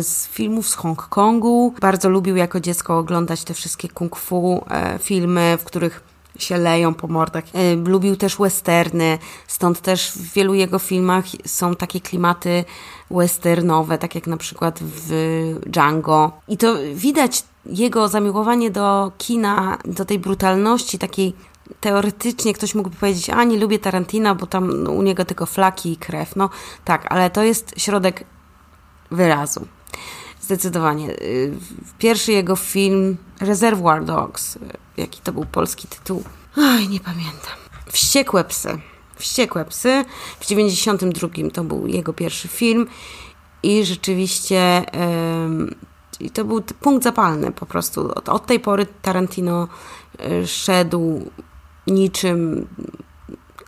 [0.01, 1.73] z filmów z Hongkongu.
[1.81, 4.65] Bardzo lubił jako dziecko oglądać te wszystkie kung fu
[4.99, 6.03] filmy, w których
[6.39, 7.43] się leją po mordach.
[7.53, 12.65] E, lubił też westerny, stąd też w wielu jego filmach są takie klimaty
[13.11, 16.31] westernowe, tak jak na przykład w Django.
[16.47, 21.33] I to widać jego zamiłowanie do kina, do tej brutalności takiej
[21.81, 25.97] teoretycznie ktoś mógłby powiedzieć, a nie lubię Tarantina, bo tam u niego tylko flaki i
[25.97, 26.35] krew.
[26.35, 26.49] No
[26.85, 28.23] tak, ale to jest środek
[29.15, 29.67] wyrazu.
[30.41, 31.09] Zdecydowanie.
[31.09, 31.53] Y,
[31.99, 34.59] pierwszy jego film Reservoir Dogs, y,
[34.97, 36.23] jaki to był polski tytuł?
[36.57, 37.53] Oj, nie pamiętam.
[37.91, 38.79] Wściekłe psy.
[39.15, 40.05] Wściekłe psy.
[40.39, 42.87] W 92 to był jego pierwszy film
[43.63, 44.85] i rzeczywiście
[46.19, 48.11] yy, to był punkt zapalny po prostu.
[48.15, 49.67] Od, od tej pory Tarantino
[50.19, 51.31] yy, szedł
[51.87, 52.67] niczym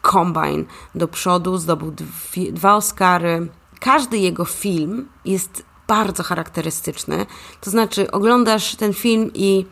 [0.01, 0.63] kombine
[0.95, 3.47] do przodu, zdobył dwie, dwa Oscary.
[3.79, 7.25] Każdy jego film jest bardzo charakterystyczny.
[7.61, 9.65] To znaczy, oglądasz ten film i,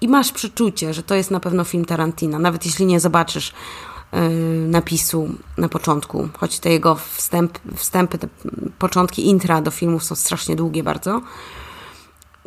[0.00, 3.52] i masz przeczucie, że to jest na pewno film Tarantina, nawet jeśli nie zobaczysz
[4.12, 4.20] yy,
[4.68, 8.28] napisu na początku, choć te jego wstęp, wstępy, te
[8.78, 11.22] początki intra do filmów są strasznie długie bardzo,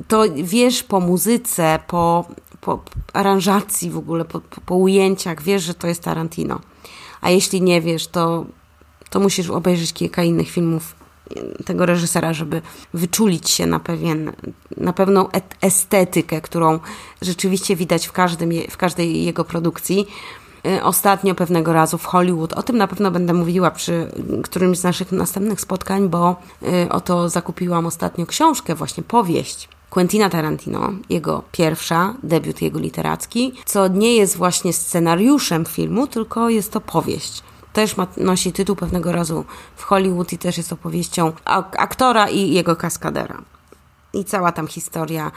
[0.08, 2.25] to wiesz po muzyce, po,
[2.62, 6.60] po aranżacji w ogóle, po, po, po ujęciach, wiesz, że to jest Tarantino.
[7.21, 8.45] A jeśli nie wiesz, to,
[9.10, 10.95] to musisz obejrzeć kilka innych filmów
[11.66, 12.62] tego reżysera, żeby
[12.94, 14.32] wyczulić się na, pewien,
[14.78, 15.28] na pewną
[15.62, 16.80] estetykę, którą
[17.22, 20.08] rzeczywiście widać w, każdym, w każdej jego produkcji.
[20.66, 24.12] Y, ostatnio pewnego razu w Hollywood, o tym na pewno będę mówiła przy
[24.44, 30.92] którymś z naszych następnych spotkań, bo y, oto zakupiłam ostatnio książkę, właśnie powieść Quentina Tarantino,
[31.10, 37.44] jego pierwsza, debiut jego literacki, co nie jest właśnie scenariuszem filmu, tylko jest to powieść
[37.76, 39.46] też ma, nosi tytuł pewnego razu
[39.76, 41.34] w Hollywood i też jest opowieścią
[41.78, 43.42] aktora i jego kaskadera.
[44.13, 45.32] I cała tam historia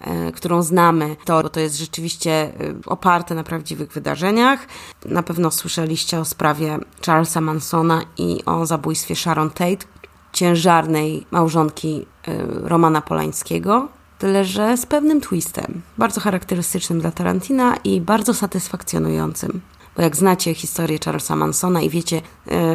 [0.00, 2.50] e, którą znamy, to, to jest rzeczywiście e,
[2.86, 4.66] oparte na prawdziwych wydarzeniach.
[5.04, 9.86] Na pewno słyszeliście o sprawie Charlesa Mansona i o zabójstwie Sharon Tate,
[10.32, 12.32] ciężarnej małżonki e,
[12.68, 13.88] Romana Polańskiego.
[14.18, 19.60] Tyle, że z pewnym twistem, bardzo charakterystycznym dla Tarantina i bardzo satysfakcjonującym.
[19.96, 22.22] Bo jak znacie historię Charlesa Mansona i wiecie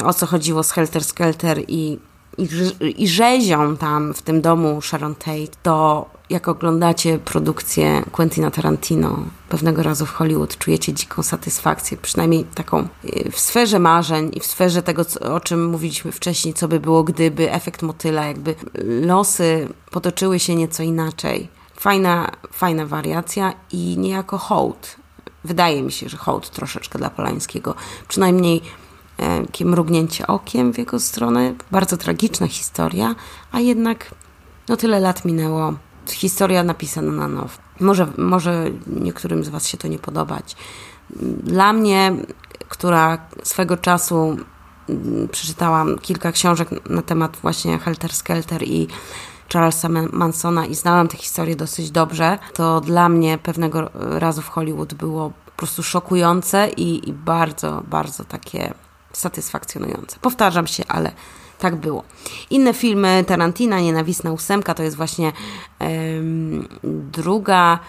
[0.06, 2.00] o co chodziło z Helter Skelter i
[2.38, 9.20] i, i rzezią tam w tym domu Sharon Tate, to jak oglądacie produkcję Quentina Tarantino
[9.50, 14.46] pewnego razu w Hollywood, czujecie dziką satysfakcję, przynajmniej taką y, w sferze marzeń i w
[14.46, 18.56] sferze tego, o czym mówiliśmy wcześniej, co by było, gdyby efekt motyla, jakby
[19.02, 21.50] losy potoczyły się nieco inaczej.
[21.76, 24.96] Fajna, fajna wariacja i niejako hołd.
[25.46, 27.76] Wydaje mi się, że hołd troszeczkę dla Polańskiego.
[28.08, 28.62] Przynajmniej
[29.18, 31.54] takie mrugnięcie okiem w jego stronę.
[31.72, 33.16] Bardzo tragiczna historia,
[33.52, 34.16] a jednak
[34.70, 35.74] no tyle lat minęło.
[36.10, 37.58] Historia napisana na nowo.
[37.80, 40.56] Może, może niektórym z Was się to nie podobać.
[41.44, 42.16] Dla mnie,
[42.70, 44.38] która swego czasu
[44.90, 48.88] mm, przeczytałam kilka książek na temat właśnie Helter Skelter i
[49.54, 54.94] Charlesa Mansona i znałam tę historię dosyć dobrze, to dla mnie pewnego razu w Hollywood
[54.94, 58.74] było po prostu szokujące i, i bardzo, bardzo takie
[59.14, 60.18] satysfakcjonujące.
[60.22, 61.12] Powtarzam się, ale
[61.60, 62.04] tak było.
[62.50, 65.32] Inne filmy Tarantina, Nienawistna ósemka, to jest właśnie
[67.12, 67.80] druga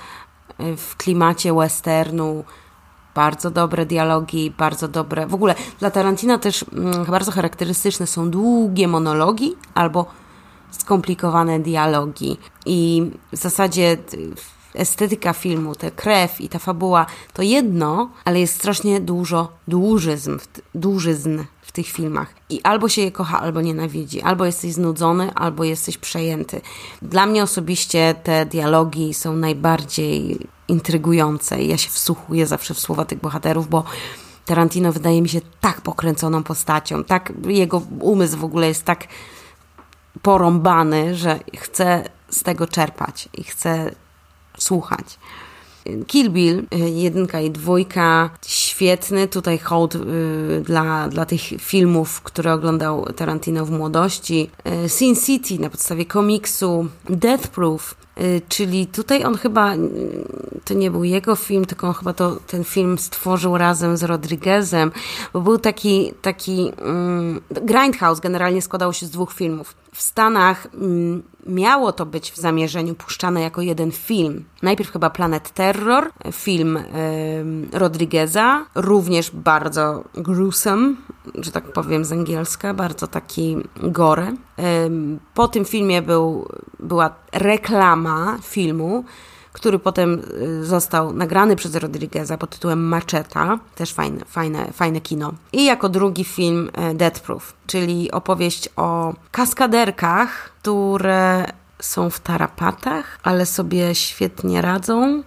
[0.59, 2.45] e, w klimacie westernu.
[3.15, 5.27] Bardzo dobre dialogi, bardzo dobre.
[5.27, 10.07] W ogóle dla Tarantina też um, bardzo charakterystyczne są długie monologi albo
[10.71, 12.37] skomplikowane dialogi.
[12.67, 13.97] I w zasadzie
[14.75, 20.39] estetyka filmu, ta krew i ta fabuła to jedno, ale jest strasznie dużo dłużyzn,
[20.75, 22.35] dłużyzn w tych filmach.
[22.51, 24.23] I albo się je kocha, albo nienawidzi.
[24.23, 26.61] Albo jesteś znudzony, albo jesteś przejęty.
[27.03, 30.39] Dla mnie osobiście te dialogi są najbardziej
[30.69, 31.63] intrygujące.
[31.63, 33.85] Ja się wsłuchuję zawsze w słowa tych bohaterów, bo
[34.45, 39.09] Tarantino wydaje mi się tak pokręconą postacią, tak jego umysł w ogóle jest tak
[40.27, 43.91] porąbany, że chcę z tego czerpać i chcę
[44.59, 45.19] słuchać.
[46.07, 49.29] Kill Bill, y, jedynka i dwójka, świetny.
[49.29, 50.01] Tutaj hołd y,
[50.65, 54.51] dla, dla tych filmów, które oglądał Tarantino w młodości.
[54.85, 57.95] Y, Sin City na podstawie komiksu, Death Proof,
[58.49, 59.79] czyli tutaj on chyba, y,
[60.65, 64.93] to nie był jego film, tylko on chyba to, ten film stworzył razem z Rodriguezem,
[65.33, 69.75] bo był taki, taki um, Grindhouse generalnie składał się z dwóch filmów.
[69.93, 74.45] W Stanach um, miało to być w zamierzeniu puszczane jako jeden film.
[74.63, 76.79] Najpierw chyba Planet Terror, film
[77.73, 80.95] Rodrigueza, również bardzo gruesome,
[81.35, 84.33] że tak powiem z angielska, bardzo taki gore.
[85.35, 89.05] Po tym filmie był, była reklama filmu,
[89.57, 95.33] który potem y, został nagrany przez Rodrigueza pod tytułem Macheta, też fajne, fajne, fajne kino.
[95.53, 101.45] I jako drugi film e, Death Proof, czyli opowieść o kaskaderkach, które
[101.79, 105.23] są w tarapatach, ale sobie świetnie radzą.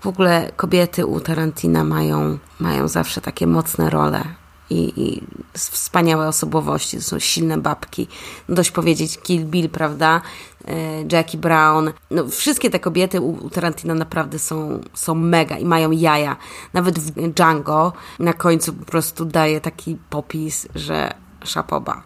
[0.00, 4.24] W ogóle kobiety u Tarantina mają, mają zawsze takie mocne role
[4.70, 8.08] i, i wspaniałe osobowości, to są silne babki.
[8.48, 10.20] Dość powiedzieć Kill Bill, prawda?
[10.68, 11.92] E, Jackie Brown.
[12.10, 16.36] No, wszystkie te kobiety u, Tarantino naprawdę są, są mega i mają jaja.
[16.72, 22.02] Nawet w Django na końcu po prostu daje taki popis, że szapoba.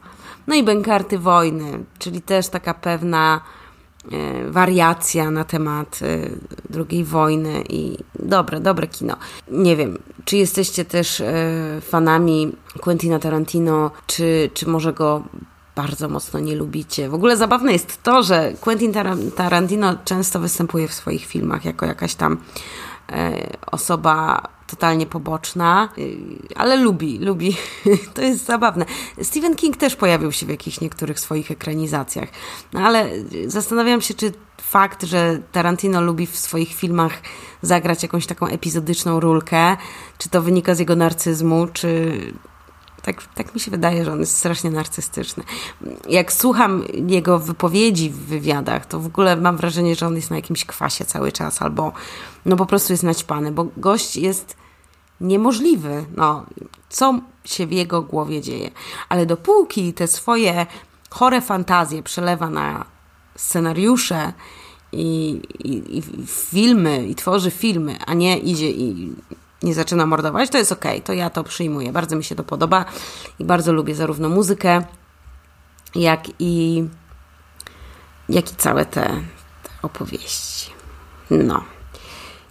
[0.47, 3.41] No i Bękarty Wojny, czyli też taka pewna
[4.49, 6.31] wariacja na temat e,
[6.91, 9.17] II wojny i dobre, dobre kino.
[9.51, 11.35] Nie wiem, czy jesteście też e,
[11.81, 15.23] fanami Quentina Tarantino, czy, czy może go
[15.77, 17.09] bardzo mocno nie lubicie.
[17.09, 18.93] W ogóle zabawne jest to, że Quentin
[19.37, 22.39] Tarantino często występuje w swoich filmach jako jakaś tam
[23.71, 26.19] osoba totalnie poboczna, y,
[26.57, 27.57] ale lubi, lubi.
[28.15, 28.85] To jest zabawne.
[29.23, 32.29] Stephen King też pojawił się w jakichś niektórych swoich ekranizacjach,
[32.73, 33.11] no ale
[33.47, 37.13] zastanawiam się, czy fakt, że Tarantino lubi w swoich filmach
[37.63, 39.77] zagrać jakąś taką epizodyczną rulkę,
[40.19, 42.21] czy to wynika z jego narcyzmu, czy,
[43.03, 45.45] tak, tak mi się wydaje, że on jest strasznie narcystyczny.
[46.09, 50.37] Jak słucham jego wypowiedzi w wywiadach, to w ogóle mam wrażenie, że on jest na
[50.37, 51.93] jakimś kwasie cały czas, albo
[52.47, 54.57] no po prostu jest naćpany, bo gość jest
[55.21, 56.05] niemożliwy.
[56.17, 56.47] No,
[56.89, 58.71] co się w jego głowie dzieje.
[59.09, 60.67] Ale dopóki te swoje
[61.11, 62.85] chore fantazje przelewa na
[63.37, 64.33] scenariusze
[64.93, 69.13] i, i, i filmy, i tworzy filmy, a nie idzie i
[69.63, 71.93] nie zaczyna mordować, to jest ok, to ja to przyjmuję.
[71.93, 72.85] Bardzo mi się to podoba
[73.39, 74.83] i bardzo lubię zarówno muzykę,
[75.95, 76.85] jak i,
[78.29, 79.03] jak i całe te,
[79.63, 80.71] te opowieści.
[81.31, 81.65] No.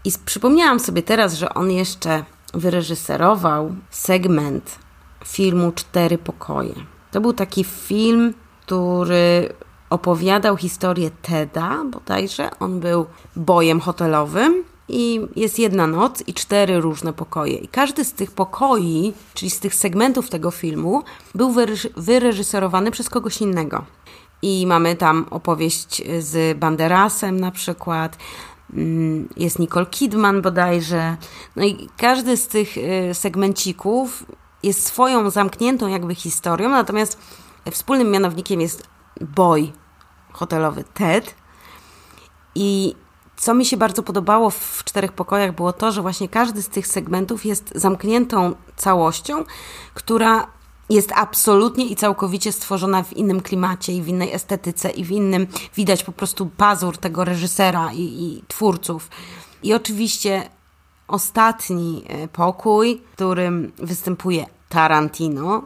[0.03, 4.80] I przypomniałam sobie teraz, że on jeszcze wyreżyserował segment
[5.26, 6.74] filmu Cztery Pokoje.
[7.12, 9.53] To był taki film, który
[9.89, 12.49] opowiadał historię Teda bodajże.
[12.60, 13.05] On był
[13.36, 17.56] bojem hotelowym i jest jedna noc i cztery różne pokoje.
[17.56, 21.04] I każdy z tych pokoi, czyli z tych segmentów tego filmu,
[21.36, 21.56] był
[21.98, 23.86] wyreżyserowany przez kogoś innego.
[24.42, 28.18] I mamy tam opowieść z Banderasem na przykład,
[28.74, 31.18] mm, jest Nicole Kidman bodajże.
[31.56, 34.26] No i każdy z tych y, segmencików
[34.64, 37.18] jest swoją zamkniętą jakby historią, natomiast
[37.72, 38.88] wspólnym mianownikiem jest
[39.22, 39.72] boy
[40.32, 41.36] hotelowy Ted.
[42.56, 42.96] I
[43.38, 46.88] co mi się bardzo podobało w czterech pokojach było to, że właśnie każdy z tych
[46.88, 49.46] segmentów jest zamkniętą całością,
[49.94, 50.48] która
[50.90, 55.48] jest absolutnie i całkowicie stworzona w innym klimacie i w innej estetyce i w innym,
[55.76, 59.10] widać po prostu pazur tego reżysera i, i twórców.
[59.64, 60.50] I oczywiście
[61.08, 65.61] ostatni e, pokój, w którym występuje Tarantino e,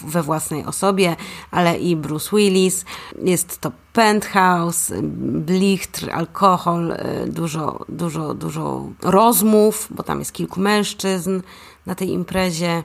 [0.00, 1.16] we własnej osobie,
[1.50, 2.84] ale i Bruce Willis.
[3.22, 11.40] Jest to penthouse, blichtr, alkohol, e, dużo, dużo, dużo rozmów, bo tam jest kilku mężczyzn
[11.86, 12.82] na tej imprezie.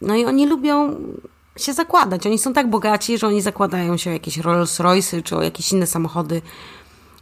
[0.00, 0.96] No i oni lubią
[1.56, 2.26] się zakładać.
[2.26, 5.72] Oni są tak bogaci, że oni zakładają się o jakieś Rolls Royce czy o jakieś
[5.72, 6.42] inne samochody,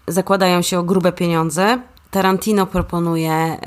[0.09, 1.79] zakładają się o grube pieniądze.
[2.13, 3.59] Tarantino proponuje e,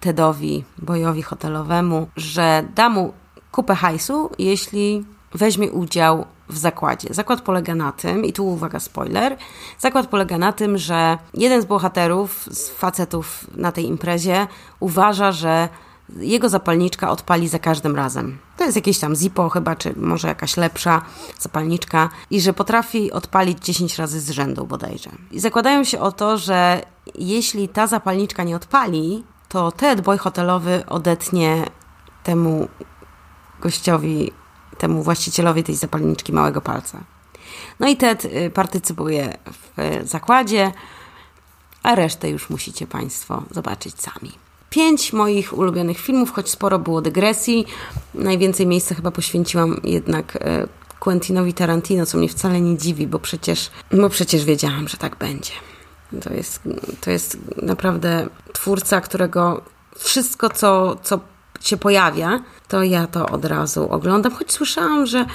[0.00, 3.12] Tedowi, bojowi hotelowemu, że da mu
[3.52, 7.08] kupę hajsu, jeśli weźmie udział w zakładzie.
[7.10, 9.36] Zakład polega na tym, i tu uwaga, spoiler,
[9.78, 14.46] zakład polega na tym, że jeden z bohaterów, z facetów na tej imprezie
[14.80, 15.68] uważa, że
[16.16, 18.38] jego zapalniczka odpali za każdym razem.
[18.56, 21.02] To jest jakieś tam Zippo chyba, czy może jakaś lepsza
[21.38, 25.10] zapalniczka i że potrafi odpalić 10 razy z rzędu bodajże.
[25.30, 26.82] I zakładają się o to, że
[27.14, 31.64] jeśli ta zapalniczka nie odpali, to Ted Boy hotelowy odetnie
[32.24, 32.68] temu
[33.60, 34.32] gościowi,
[34.78, 36.98] temu właścicielowi tej zapalniczki małego palca.
[37.80, 39.38] No i Ted y, partycypuje
[39.76, 40.72] w zakładzie,
[41.82, 44.47] a resztę już musicie Państwo zobaczyć sami.
[44.70, 47.66] Pięć moich ulubionych filmów, choć sporo było dygresji.
[48.14, 53.70] Najwięcej miejsca chyba poświęciłam jednak e, Quentinowi Tarantino, co mnie wcale nie dziwi, bo przecież,
[53.92, 55.52] bo przecież wiedziałam, że tak będzie.
[56.22, 56.60] To jest,
[57.00, 59.62] to jest naprawdę twórca, którego
[59.98, 61.20] wszystko, co, co
[61.60, 65.26] się pojawia, to ja to od razu oglądam, choć słyszałam, że,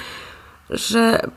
[0.70, 1.28] że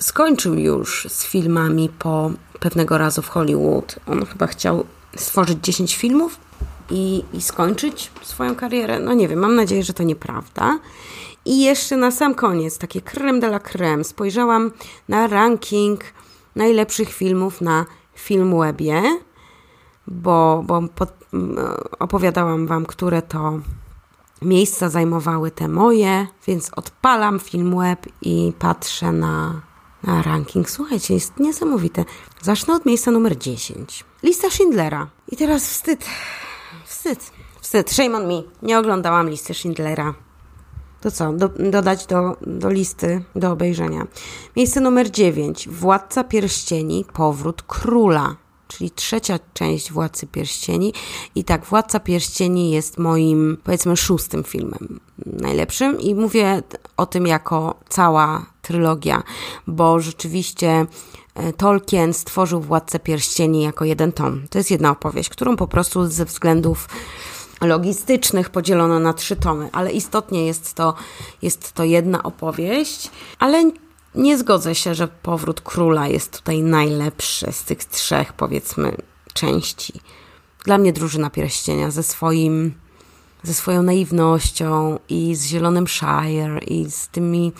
[0.00, 2.30] skończył już z filmami po
[2.60, 3.96] pewnego razu w Hollywood.
[4.06, 4.84] On chyba chciał
[5.16, 6.47] stworzyć 10 filmów
[6.90, 9.00] i, i skończyć swoją karierę.
[9.00, 10.78] No nie wiem, mam nadzieję, że to nieprawda.
[11.44, 14.70] I jeszcze na sam koniec, takie creme de la creme, spojrzałam
[15.08, 16.00] na ranking
[16.56, 19.02] najlepszych filmów na Filmwebie,
[20.06, 21.12] bo, bo pod,
[21.98, 23.60] opowiadałam Wam, które to
[24.42, 29.60] miejsca zajmowały te moje, więc odpalam Filmweb i patrzę na,
[30.04, 30.70] na ranking.
[30.70, 32.04] Słuchajcie, jest niesamowite.
[32.42, 34.04] Zacznę od miejsca numer 10.
[34.22, 35.06] Lista Schindlera.
[35.28, 36.04] I teraz wstyd
[36.98, 37.32] Wstyd.
[37.60, 37.90] Wstyd.
[37.90, 38.42] Shame on me.
[38.62, 40.14] Nie oglądałam listy Schindlera.
[41.00, 41.32] To co?
[41.32, 44.06] Do, dodać do, do listy, do obejrzenia.
[44.56, 45.68] Miejsce numer 9.
[45.68, 47.04] Władca Pierścieni.
[47.12, 48.36] Powrót Króla.
[48.68, 50.92] Czyli trzecia część Władcy Pierścieni.
[51.34, 56.00] I tak, Władca Pierścieni jest moim, powiedzmy, szóstym filmem najlepszym.
[56.00, 56.62] I mówię
[56.96, 59.22] o tym jako cała trylogia,
[59.66, 60.86] bo rzeczywiście
[61.56, 64.48] Tolkien stworzył Władcę Pierścieni jako jeden tom.
[64.50, 66.88] To jest jedna opowieść, którą po prostu ze względów
[67.60, 70.94] logistycznych podzielono na trzy tomy, ale istotnie jest to,
[71.42, 73.70] jest to jedna opowieść, ale
[74.14, 78.96] nie zgodzę się, że Powrót Króla jest tutaj najlepszy z tych trzech, powiedzmy,
[79.34, 80.00] części.
[80.64, 82.74] Dla mnie Drużyna Pierścienia ze swoim
[83.42, 87.52] ze swoją naiwnością i z Zielonym Shire i z tymi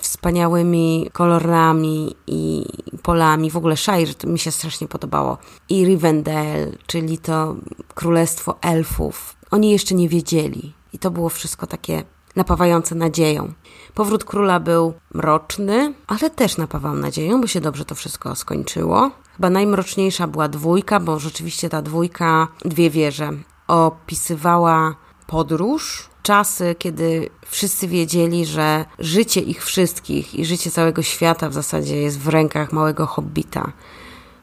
[0.00, 2.64] wspaniałymi kolorami i
[3.02, 3.50] polami.
[3.50, 5.38] W ogóle Shire mi się strasznie podobało.
[5.68, 7.56] I Rivendell, czyli to
[7.94, 9.36] królestwo elfów.
[9.50, 10.72] Oni jeszcze nie wiedzieli.
[10.92, 12.02] I to było wszystko takie
[12.36, 13.52] napawające nadzieją.
[13.94, 19.10] Powrót króla był mroczny, ale też napawał nadzieją, bo się dobrze to wszystko skończyło.
[19.36, 23.30] Chyba najmroczniejsza była dwójka, bo rzeczywiście ta dwójka, dwie wieże,
[23.68, 24.94] opisywała
[25.30, 31.96] podróż czasy, kiedy wszyscy wiedzieli, że życie ich wszystkich i życie całego świata w zasadzie
[31.96, 33.72] jest w rękach małego hobbita,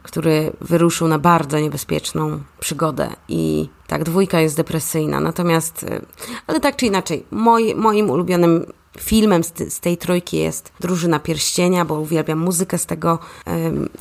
[0.03, 3.09] który wyruszył na bardzo niebezpieczną przygodę.
[3.27, 5.19] I tak, dwójka jest depresyjna.
[5.19, 6.01] Natomiast, y,
[6.47, 8.65] ale tak czy inaczej, moi, moim ulubionym
[8.99, 13.19] filmem z, z, tej trójki jest Drużyna Pierścienia, bo uwielbiam muzykę z tego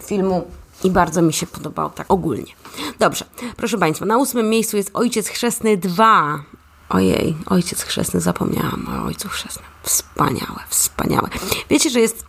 [0.05, 0.45] filmu.
[0.84, 2.53] I bardzo mi się podobał tak ogólnie.
[2.99, 3.24] Dobrze,
[3.57, 6.45] proszę Państwa, na ósmym miejscu jest Ojciec Chrzestny 2.
[6.89, 9.66] Ojej, Ojciec Chrzestny, zapomniałam o Ojcu Chrzestnym.
[9.82, 11.28] Wspaniałe, wspaniałe.
[11.70, 12.24] Wiecie, że jest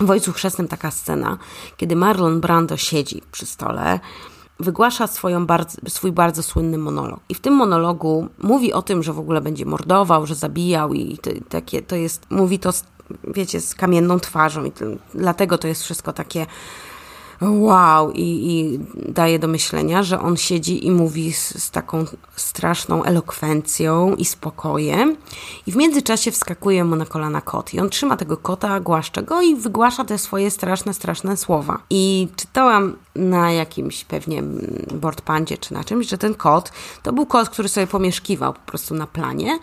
[0.00, 1.38] w Ojcu Chrzestnym taka scena,
[1.76, 4.00] kiedy Marlon Brando siedzi przy stole,
[4.60, 7.20] wygłasza swoją bardzo, swój bardzo słynny monolog.
[7.28, 11.18] I w tym monologu mówi o tym, że w ogóle będzie mordował, że zabijał i
[11.18, 12.70] to, takie, to jest, mówi to,
[13.24, 14.84] wiecie, z kamienną twarzą i to,
[15.14, 16.46] dlatego to jest wszystko takie
[17.50, 18.10] wow.
[18.10, 18.78] I, i
[19.12, 22.04] daje do myślenia, że on siedzi i mówi z, z, taką
[22.36, 25.16] straszną elokwencją i spokojem.
[25.66, 27.74] I w międzyczasie wskakuje mu na kolana kot.
[27.74, 31.78] I on trzyma tego kota, głaszcze go i wygłasza te swoje straszne, straszne słowa.
[31.90, 34.42] I czytałam na jakimś pewnie
[34.94, 36.72] boardpandzie czy na czymś, że ten kot
[37.02, 39.58] to był kot, który sobie pomieszkiwał po prostu na planie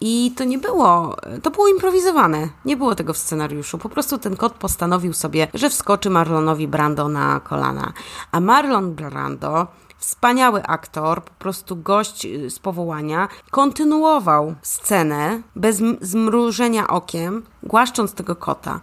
[0.00, 2.48] i to nie było, to było improwizowane.
[2.64, 3.78] Nie było tego w scenariuszu.
[3.78, 7.92] Po prostu ten kot postanowił sobie, że wskoczy Marlonowi Brando na kolana.
[8.32, 9.66] A Marlon Brando,
[9.98, 18.36] wspaniały aktor, po prostu gość y, z powołania, kontynuował scenę bez zmrużenia okiem, głaszcząc tego
[18.36, 18.80] kota.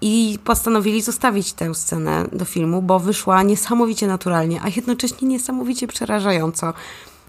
[0.00, 6.72] I postanowili zostawić tę scenę do filmu, bo wyszła niesamowicie naturalnie, a jednocześnie niesamowicie przerażająco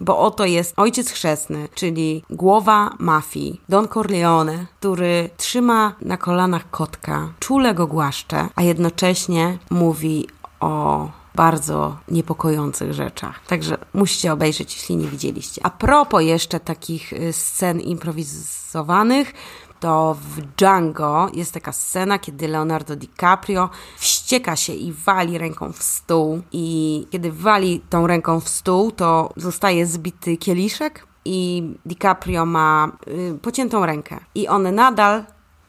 [0.00, 7.28] bo oto jest ojciec chrzestny, czyli głowa mafii, Don Corleone, który trzyma na kolanach kotka,
[7.40, 10.28] czule go głaszcze, a jednocześnie mówi
[10.60, 13.40] o bardzo niepokojących rzeczach.
[13.46, 15.60] Także musicie obejrzeć, jeśli nie widzieliście.
[15.64, 19.32] A propos jeszcze takich y, scen improwizowanych,
[19.80, 25.82] to w Django jest taka scena, kiedy Leonardo DiCaprio wścieka się i wali ręką w
[25.82, 26.42] stół.
[26.52, 33.38] I kiedy wali tą ręką w stół, to zostaje zbity kieliszek i DiCaprio ma y,
[33.42, 34.18] pociętą rękę.
[34.34, 35.24] I on nadal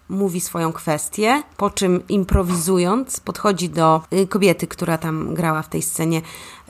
[0.09, 5.81] mówi swoją kwestię, po czym improwizując podchodzi do y, kobiety, która tam grała w tej
[5.81, 6.21] scenie,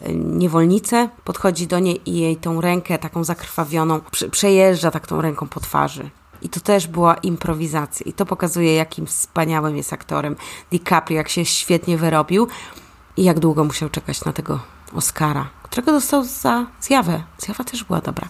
[0.07, 5.47] y, niewolnicę, podchodzi do niej i jej tą rękę taką zakrwawioną przejeżdża tak tą ręką
[5.47, 6.09] po twarzy.
[6.41, 8.03] I to też była improwizacja.
[8.05, 10.35] I to pokazuje, jakim wspaniałym jest aktorem
[10.71, 12.47] DiCaprio, jak się świetnie wyrobił
[13.17, 14.59] i jak długo musiał czekać na tego
[14.93, 17.23] Oscara, którego dostał za zjawę.
[17.37, 18.27] Zjawa też była dobra.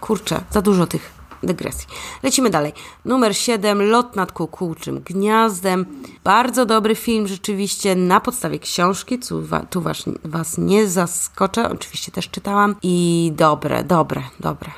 [0.00, 1.88] Kurczę, za dużo tych dygresji.
[2.22, 2.72] Lecimy dalej.
[3.04, 5.86] Numer 7, Lot nad kukułczym gniazdem.
[6.24, 9.18] Bardzo dobry film, rzeczywiście, na podstawie książki.
[9.18, 11.70] Tu, tu was, was nie zaskoczę.
[11.70, 12.76] Oczywiście też czytałam.
[12.82, 14.70] I dobre, dobre, dobre.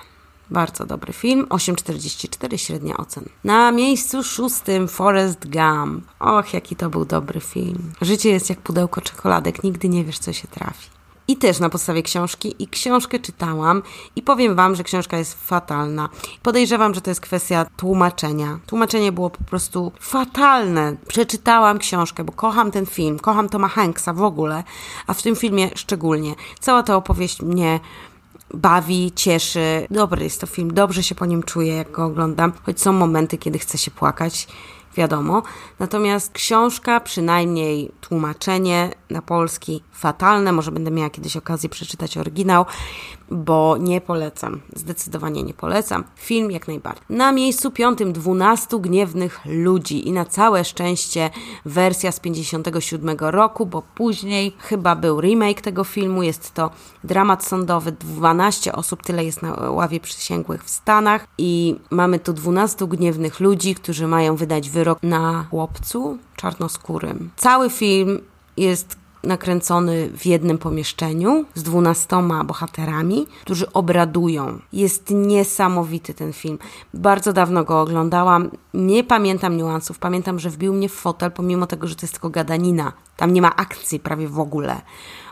[0.55, 3.25] Bardzo dobry film, 8,44 średnia ocen.
[3.45, 6.05] Na miejscu szóstym Forest Gump.
[6.21, 7.93] Och, jaki to był dobry film.
[8.01, 10.89] Życie jest jak pudełko czekoladek, nigdy nie wiesz, co się trafi.
[11.29, 12.55] I też na podstawie książki.
[12.59, 13.83] I książkę czytałam
[14.17, 16.09] i powiem Wam, że książka jest fatalna.
[16.43, 18.59] Podejrzewam, że to jest kwestia tłumaczenia.
[18.67, 20.97] Tłumaczenie było po prostu fatalne.
[21.09, 24.65] Przeczytałam książkę, bo kocham ten film, kocham Toma Hanksa w ogóle,
[25.07, 26.35] a w tym filmie szczególnie.
[26.61, 27.81] Cała ta opowieść mnie
[28.57, 29.87] bawi, cieszy.
[29.91, 33.39] Dobry jest to film, dobrze się po nim czuję, jak go oglądam, choć są momenty,
[33.39, 34.49] kiedy chcę się płakać
[34.97, 35.43] wiadomo.
[35.79, 40.53] Natomiast książka, przynajmniej tłumaczenie na polski fatalne.
[40.53, 42.67] Może będę miała kiedyś okazję przeczytać oryginał,
[43.31, 44.61] bo nie polecam.
[44.77, 46.05] Zdecydowanie nie polecam.
[46.17, 47.05] Film jak najbardziej.
[47.09, 51.31] Na miejscu piątym 12 gniewnych ludzi i na całe szczęście
[51.65, 56.23] wersja z 57 roku, bo później chyba był remake tego filmu.
[56.23, 56.71] Jest to
[57.05, 57.93] dramat sądowy.
[57.93, 63.75] 12 osób, tyle jest na ławie przysięgłych w Stanach i mamy tu 12 gniewnych ludzi,
[63.75, 67.31] którzy mają wydać wyrok na chłopcu czarnoskórym.
[67.37, 68.21] Cały film
[68.57, 74.59] jest nakręcony w jednym pomieszczeniu z dwunastoma bohaterami, którzy obradują.
[74.73, 76.59] Jest niesamowity ten film.
[76.95, 78.51] Bardzo dawno go oglądałam.
[78.75, 79.99] Nie pamiętam niuansów.
[79.99, 82.93] Pamiętam, że wbił mnie w fotel, pomimo tego, że to jest tylko gadanina.
[83.17, 84.81] Tam nie ma akcji prawie w ogóle.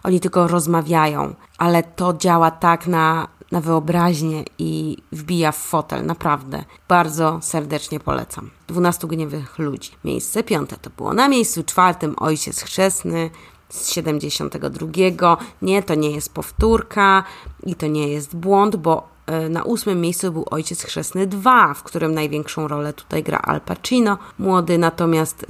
[0.03, 6.65] Oni tylko rozmawiają, ale to działa tak na, na wyobraźnię i wbija w fotel, naprawdę.
[6.89, 8.51] Bardzo serdecznie polecam.
[8.69, 9.91] 12 gniewych ludzi.
[10.05, 11.15] Miejsce piąte to było.
[11.15, 13.31] Na miejscu czwartym Ojciec Chrzestny,
[13.73, 15.37] z 72.
[15.63, 17.25] Nie, to nie jest powtórka
[17.63, 21.83] i to nie jest błąd, bo e, na ósmym miejscu był Ojciec Chrzestny 2, w
[21.83, 25.47] którym największą rolę tutaj gra Al Pacino, młody, natomiast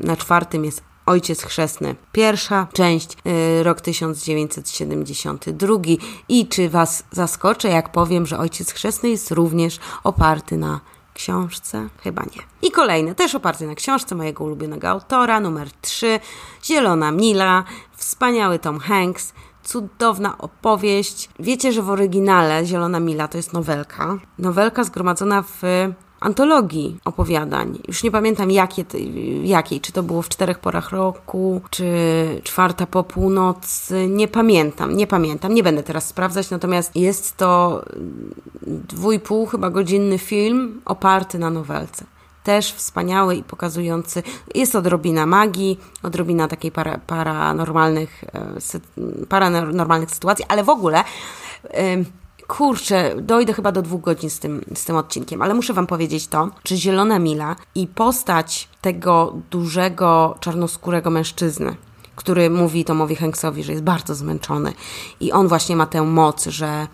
[0.00, 3.16] na czwartym jest Ojciec Chrzestny, pierwsza część,
[3.58, 5.74] y, rok 1972.
[6.28, 10.80] I czy Was zaskoczę, jak powiem, że Ojciec Chrzestny jest również oparty na
[11.14, 11.88] książce?
[12.02, 12.68] Chyba nie.
[12.68, 16.20] I kolejny, też oparty na książce mojego ulubionego autora, numer 3,
[16.64, 17.64] Zielona Mila,
[17.96, 21.28] wspaniały Tom Hanks, cudowna opowieść.
[21.38, 24.18] Wiecie, że w oryginale Zielona Mila to jest nowelka.
[24.38, 25.62] Nowelka zgromadzona w
[26.24, 27.78] antologii opowiadań.
[27.88, 28.84] Już nie pamiętam jakie,
[29.44, 31.86] jakiej, czy to było w czterech porach roku, czy
[32.42, 37.82] czwarta po północy, nie pamiętam, nie pamiętam, nie będę teraz sprawdzać, natomiast jest to
[38.66, 42.04] dwójpół chyba godzinny film oparty na nowelce
[42.44, 44.22] też wspaniały i pokazujący.
[44.54, 51.04] Jest odrobina magii, odrobina takiej para, paranormalnych, e, paranormalnych sytuacji, ale w ogóle.
[52.48, 56.26] Kurczę, dojdę chyba do dwóch godzin z tym, z tym odcinkiem, ale muszę Wam powiedzieć
[56.26, 61.76] to, że Zielona Mila i postać tego dużego, czarnoskórego mężczyzny,
[62.16, 64.72] który mówi Tomowi Hanksowi, że jest bardzo zmęczony
[65.20, 66.86] i on właśnie ma tę moc, że,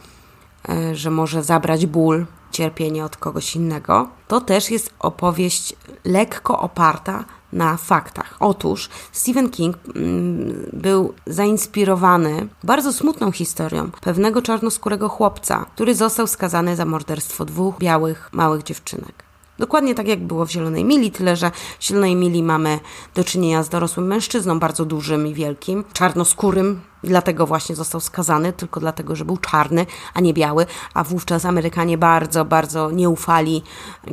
[0.68, 5.74] e, że może zabrać ból cierpienie od kogoś innego, to też jest opowieść
[6.04, 8.36] lekko oparta na faktach.
[8.40, 16.76] Otóż Stephen King mm, był zainspirowany bardzo smutną historią pewnego czarnoskórego chłopca, który został skazany
[16.76, 19.30] za morderstwo dwóch białych małych dziewczynek.
[19.58, 22.80] Dokładnie tak jak było w Zielonej Mili, tyle że w Zielonej Mili mamy
[23.14, 28.80] do czynienia z dorosłym mężczyzną, bardzo dużym i wielkim, czarnoskórym, dlatego właśnie został skazany, tylko
[28.80, 33.62] dlatego, że był czarny, a nie biały, a wówczas Amerykanie bardzo, bardzo nie ufali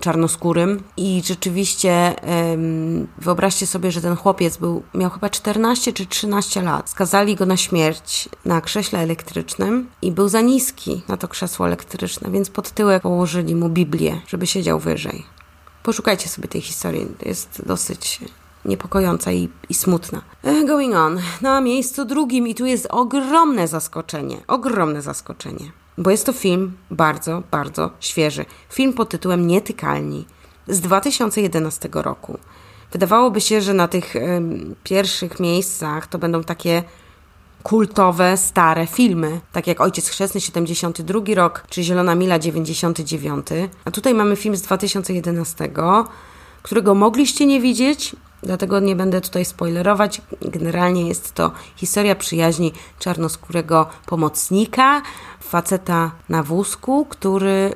[0.01, 2.15] czarnoskórym i rzeczywiście
[3.17, 6.89] wyobraźcie sobie, że ten chłopiec był, miał chyba 14 czy 13 lat.
[6.89, 12.31] Skazali go na śmierć na krześle elektrycznym i był za niski na to krzesło elektryczne,
[12.31, 15.25] więc pod tyłek położyli mu Biblię, żeby siedział wyżej.
[15.83, 18.19] Poszukajcie sobie tej historii, jest dosyć
[18.65, 20.21] niepokojąca i, i smutna.
[20.43, 21.19] E, going on.
[21.41, 24.37] Na miejscu drugim i tu jest ogromne zaskoczenie.
[24.47, 25.71] Ogromne zaskoczenie.
[25.97, 28.45] Bo jest to film bardzo, bardzo świeży.
[28.69, 30.25] Film pod tytułem Nietykalni
[30.67, 32.37] z 2011 roku.
[32.91, 34.41] Wydawałoby się, że na tych y,
[34.83, 36.83] pierwszych miejscach to będą takie
[37.63, 43.47] kultowe, stare filmy, tak jak Ojciec Chrzestny 72 rok, czy Zielona Mila 99.
[43.85, 45.69] A tutaj mamy film z 2011,
[46.63, 50.21] którego mogliście nie widzieć, dlatego nie będę tutaj spoilerować.
[50.41, 55.01] Generalnie jest to historia przyjaźni czarnoskórego pomocnika,
[55.39, 57.73] faceta na wózku, który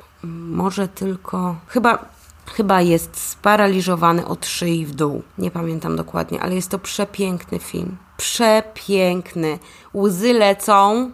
[0.48, 2.12] może tylko, chyba
[2.52, 5.22] chyba jest sparaliżowany od szyi w dół.
[5.38, 7.96] Nie pamiętam dokładnie, ale jest to przepiękny film.
[8.16, 9.58] Przepiękny.
[9.94, 11.10] Łzy lecą,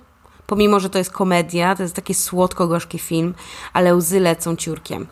[0.46, 3.34] pomimo że to jest komedia, to jest taki słodko-gorzki film,
[3.72, 5.07] ale łzy lecą ciurkiem.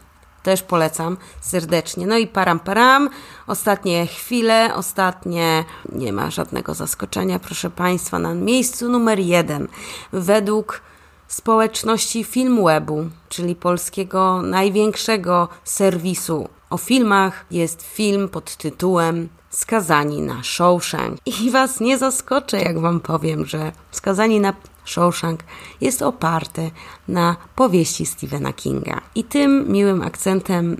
[0.46, 2.06] Też polecam serdecznie.
[2.06, 3.10] No i param param.
[3.46, 5.64] Ostatnie chwile, ostatnie.
[5.92, 8.18] Nie ma żadnego zaskoczenia, proszę Państwa.
[8.18, 9.68] Na miejscu numer jeden.
[10.12, 10.82] Według
[11.28, 21.18] społeczności Filmwebu, czyli polskiego największego serwisu o filmach, jest film pod tytułem Skazani na Shawshank.
[21.26, 24.52] I Was nie zaskoczę, jak Wam powiem, że Skazani na
[24.84, 25.40] Shawshank
[25.80, 26.70] jest oparty
[27.08, 29.00] na powieści Stephena Kinga.
[29.14, 30.76] I tym miłym akcentem e,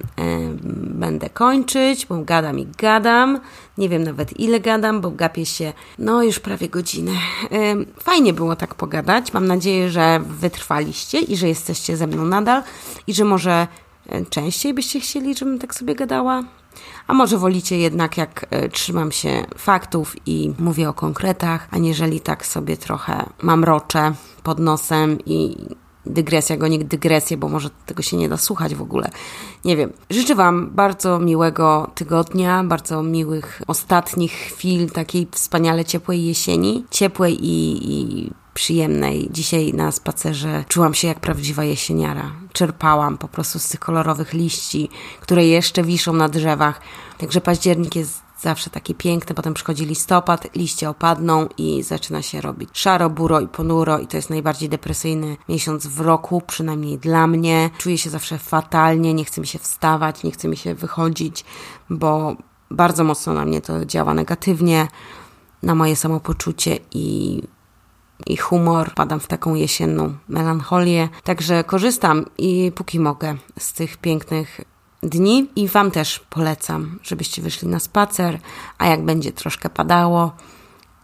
[0.75, 3.41] będę kończyć, bo gadam i gadam.
[3.79, 7.13] Nie wiem nawet ile gadam, bo gapię się no już prawie godzinę.
[7.13, 9.33] E, fajnie było tak pogadać.
[9.33, 12.63] Mam nadzieję, że wytrwaliście i że jesteście ze mną nadal
[13.07, 13.67] i że może
[14.09, 16.45] e, częściej byście chcieli, żebym tak sobie gadała.
[17.07, 22.47] A może wolicie jednak, jak e, trzymam się faktów i mówię o konkretach, aniżeli tak
[22.47, 24.13] sobie trochę mamroczę
[24.43, 25.57] pod nosem i
[26.07, 29.11] dygresja go nie dygresję, bo może tego się nie da słuchać w ogóle.
[29.65, 29.93] Nie wiem.
[30.11, 36.85] Życzę Wam bardzo miłego tygodnia, bardzo miłych ostatnich chwil takiej wspaniale ciepłej jesieni.
[36.91, 39.29] Ciepłej i, i przyjemnej.
[39.31, 42.33] Dzisiaj na spacerze czułam się jak prawdziwa jesieniara.
[42.53, 44.89] Czerpałam po prostu z tych kolorowych liści,
[45.21, 46.81] które jeszcze wiszą na drzewach.
[47.19, 52.71] Także październik jest zawsze taki piękny, potem przychodzi listopad, liście opadną i zaczyna się robić
[52.73, 57.71] szaro, buro i ponuro i to jest najbardziej depresyjny miesiąc w roku, przynajmniej dla mnie.
[57.79, 61.45] Czuję się zawsze fatalnie, nie chce mi się wstawać, nie chce mi się wychodzić,
[61.91, 62.37] bo
[62.71, 64.89] bardzo mocno na mnie to działa negatywnie,
[65.63, 67.43] na moje samopoczucie i
[68.27, 71.09] i humor, padam w taką jesienną melancholię.
[71.25, 74.61] Także korzystam i póki mogę z tych pięknych
[75.03, 78.39] dni i Wam też polecam, żebyście wyszli na spacer,
[78.79, 80.33] a jak będzie troszkę padało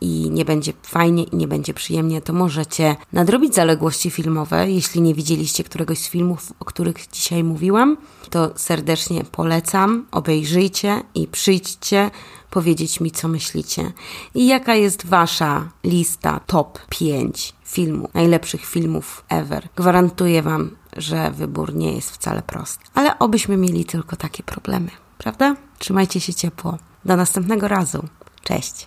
[0.00, 4.70] i nie będzie fajnie i nie będzie przyjemnie, to możecie nadrobić zaległości filmowe.
[4.70, 7.96] Jeśli nie widzieliście któregoś z filmów, o których dzisiaj mówiłam,
[8.30, 10.06] to serdecznie polecam.
[10.10, 12.10] Obejrzyjcie i przyjdźcie
[12.52, 13.92] powiedzieć mi, co myślicie.
[14.34, 19.68] I jaka jest Wasza lista top 5 filmów, najlepszych filmów ever.
[19.76, 22.84] Gwarantuję Wam, że wybór nie jest wcale prosty.
[22.94, 25.56] Ale obyśmy mieli tylko takie problemy, prawda?
[25.78, 26.78] Trzymajcie się ciepło.
[27.04, 28.08] Do następnego razu.
[28.42, 28.86] Cześć.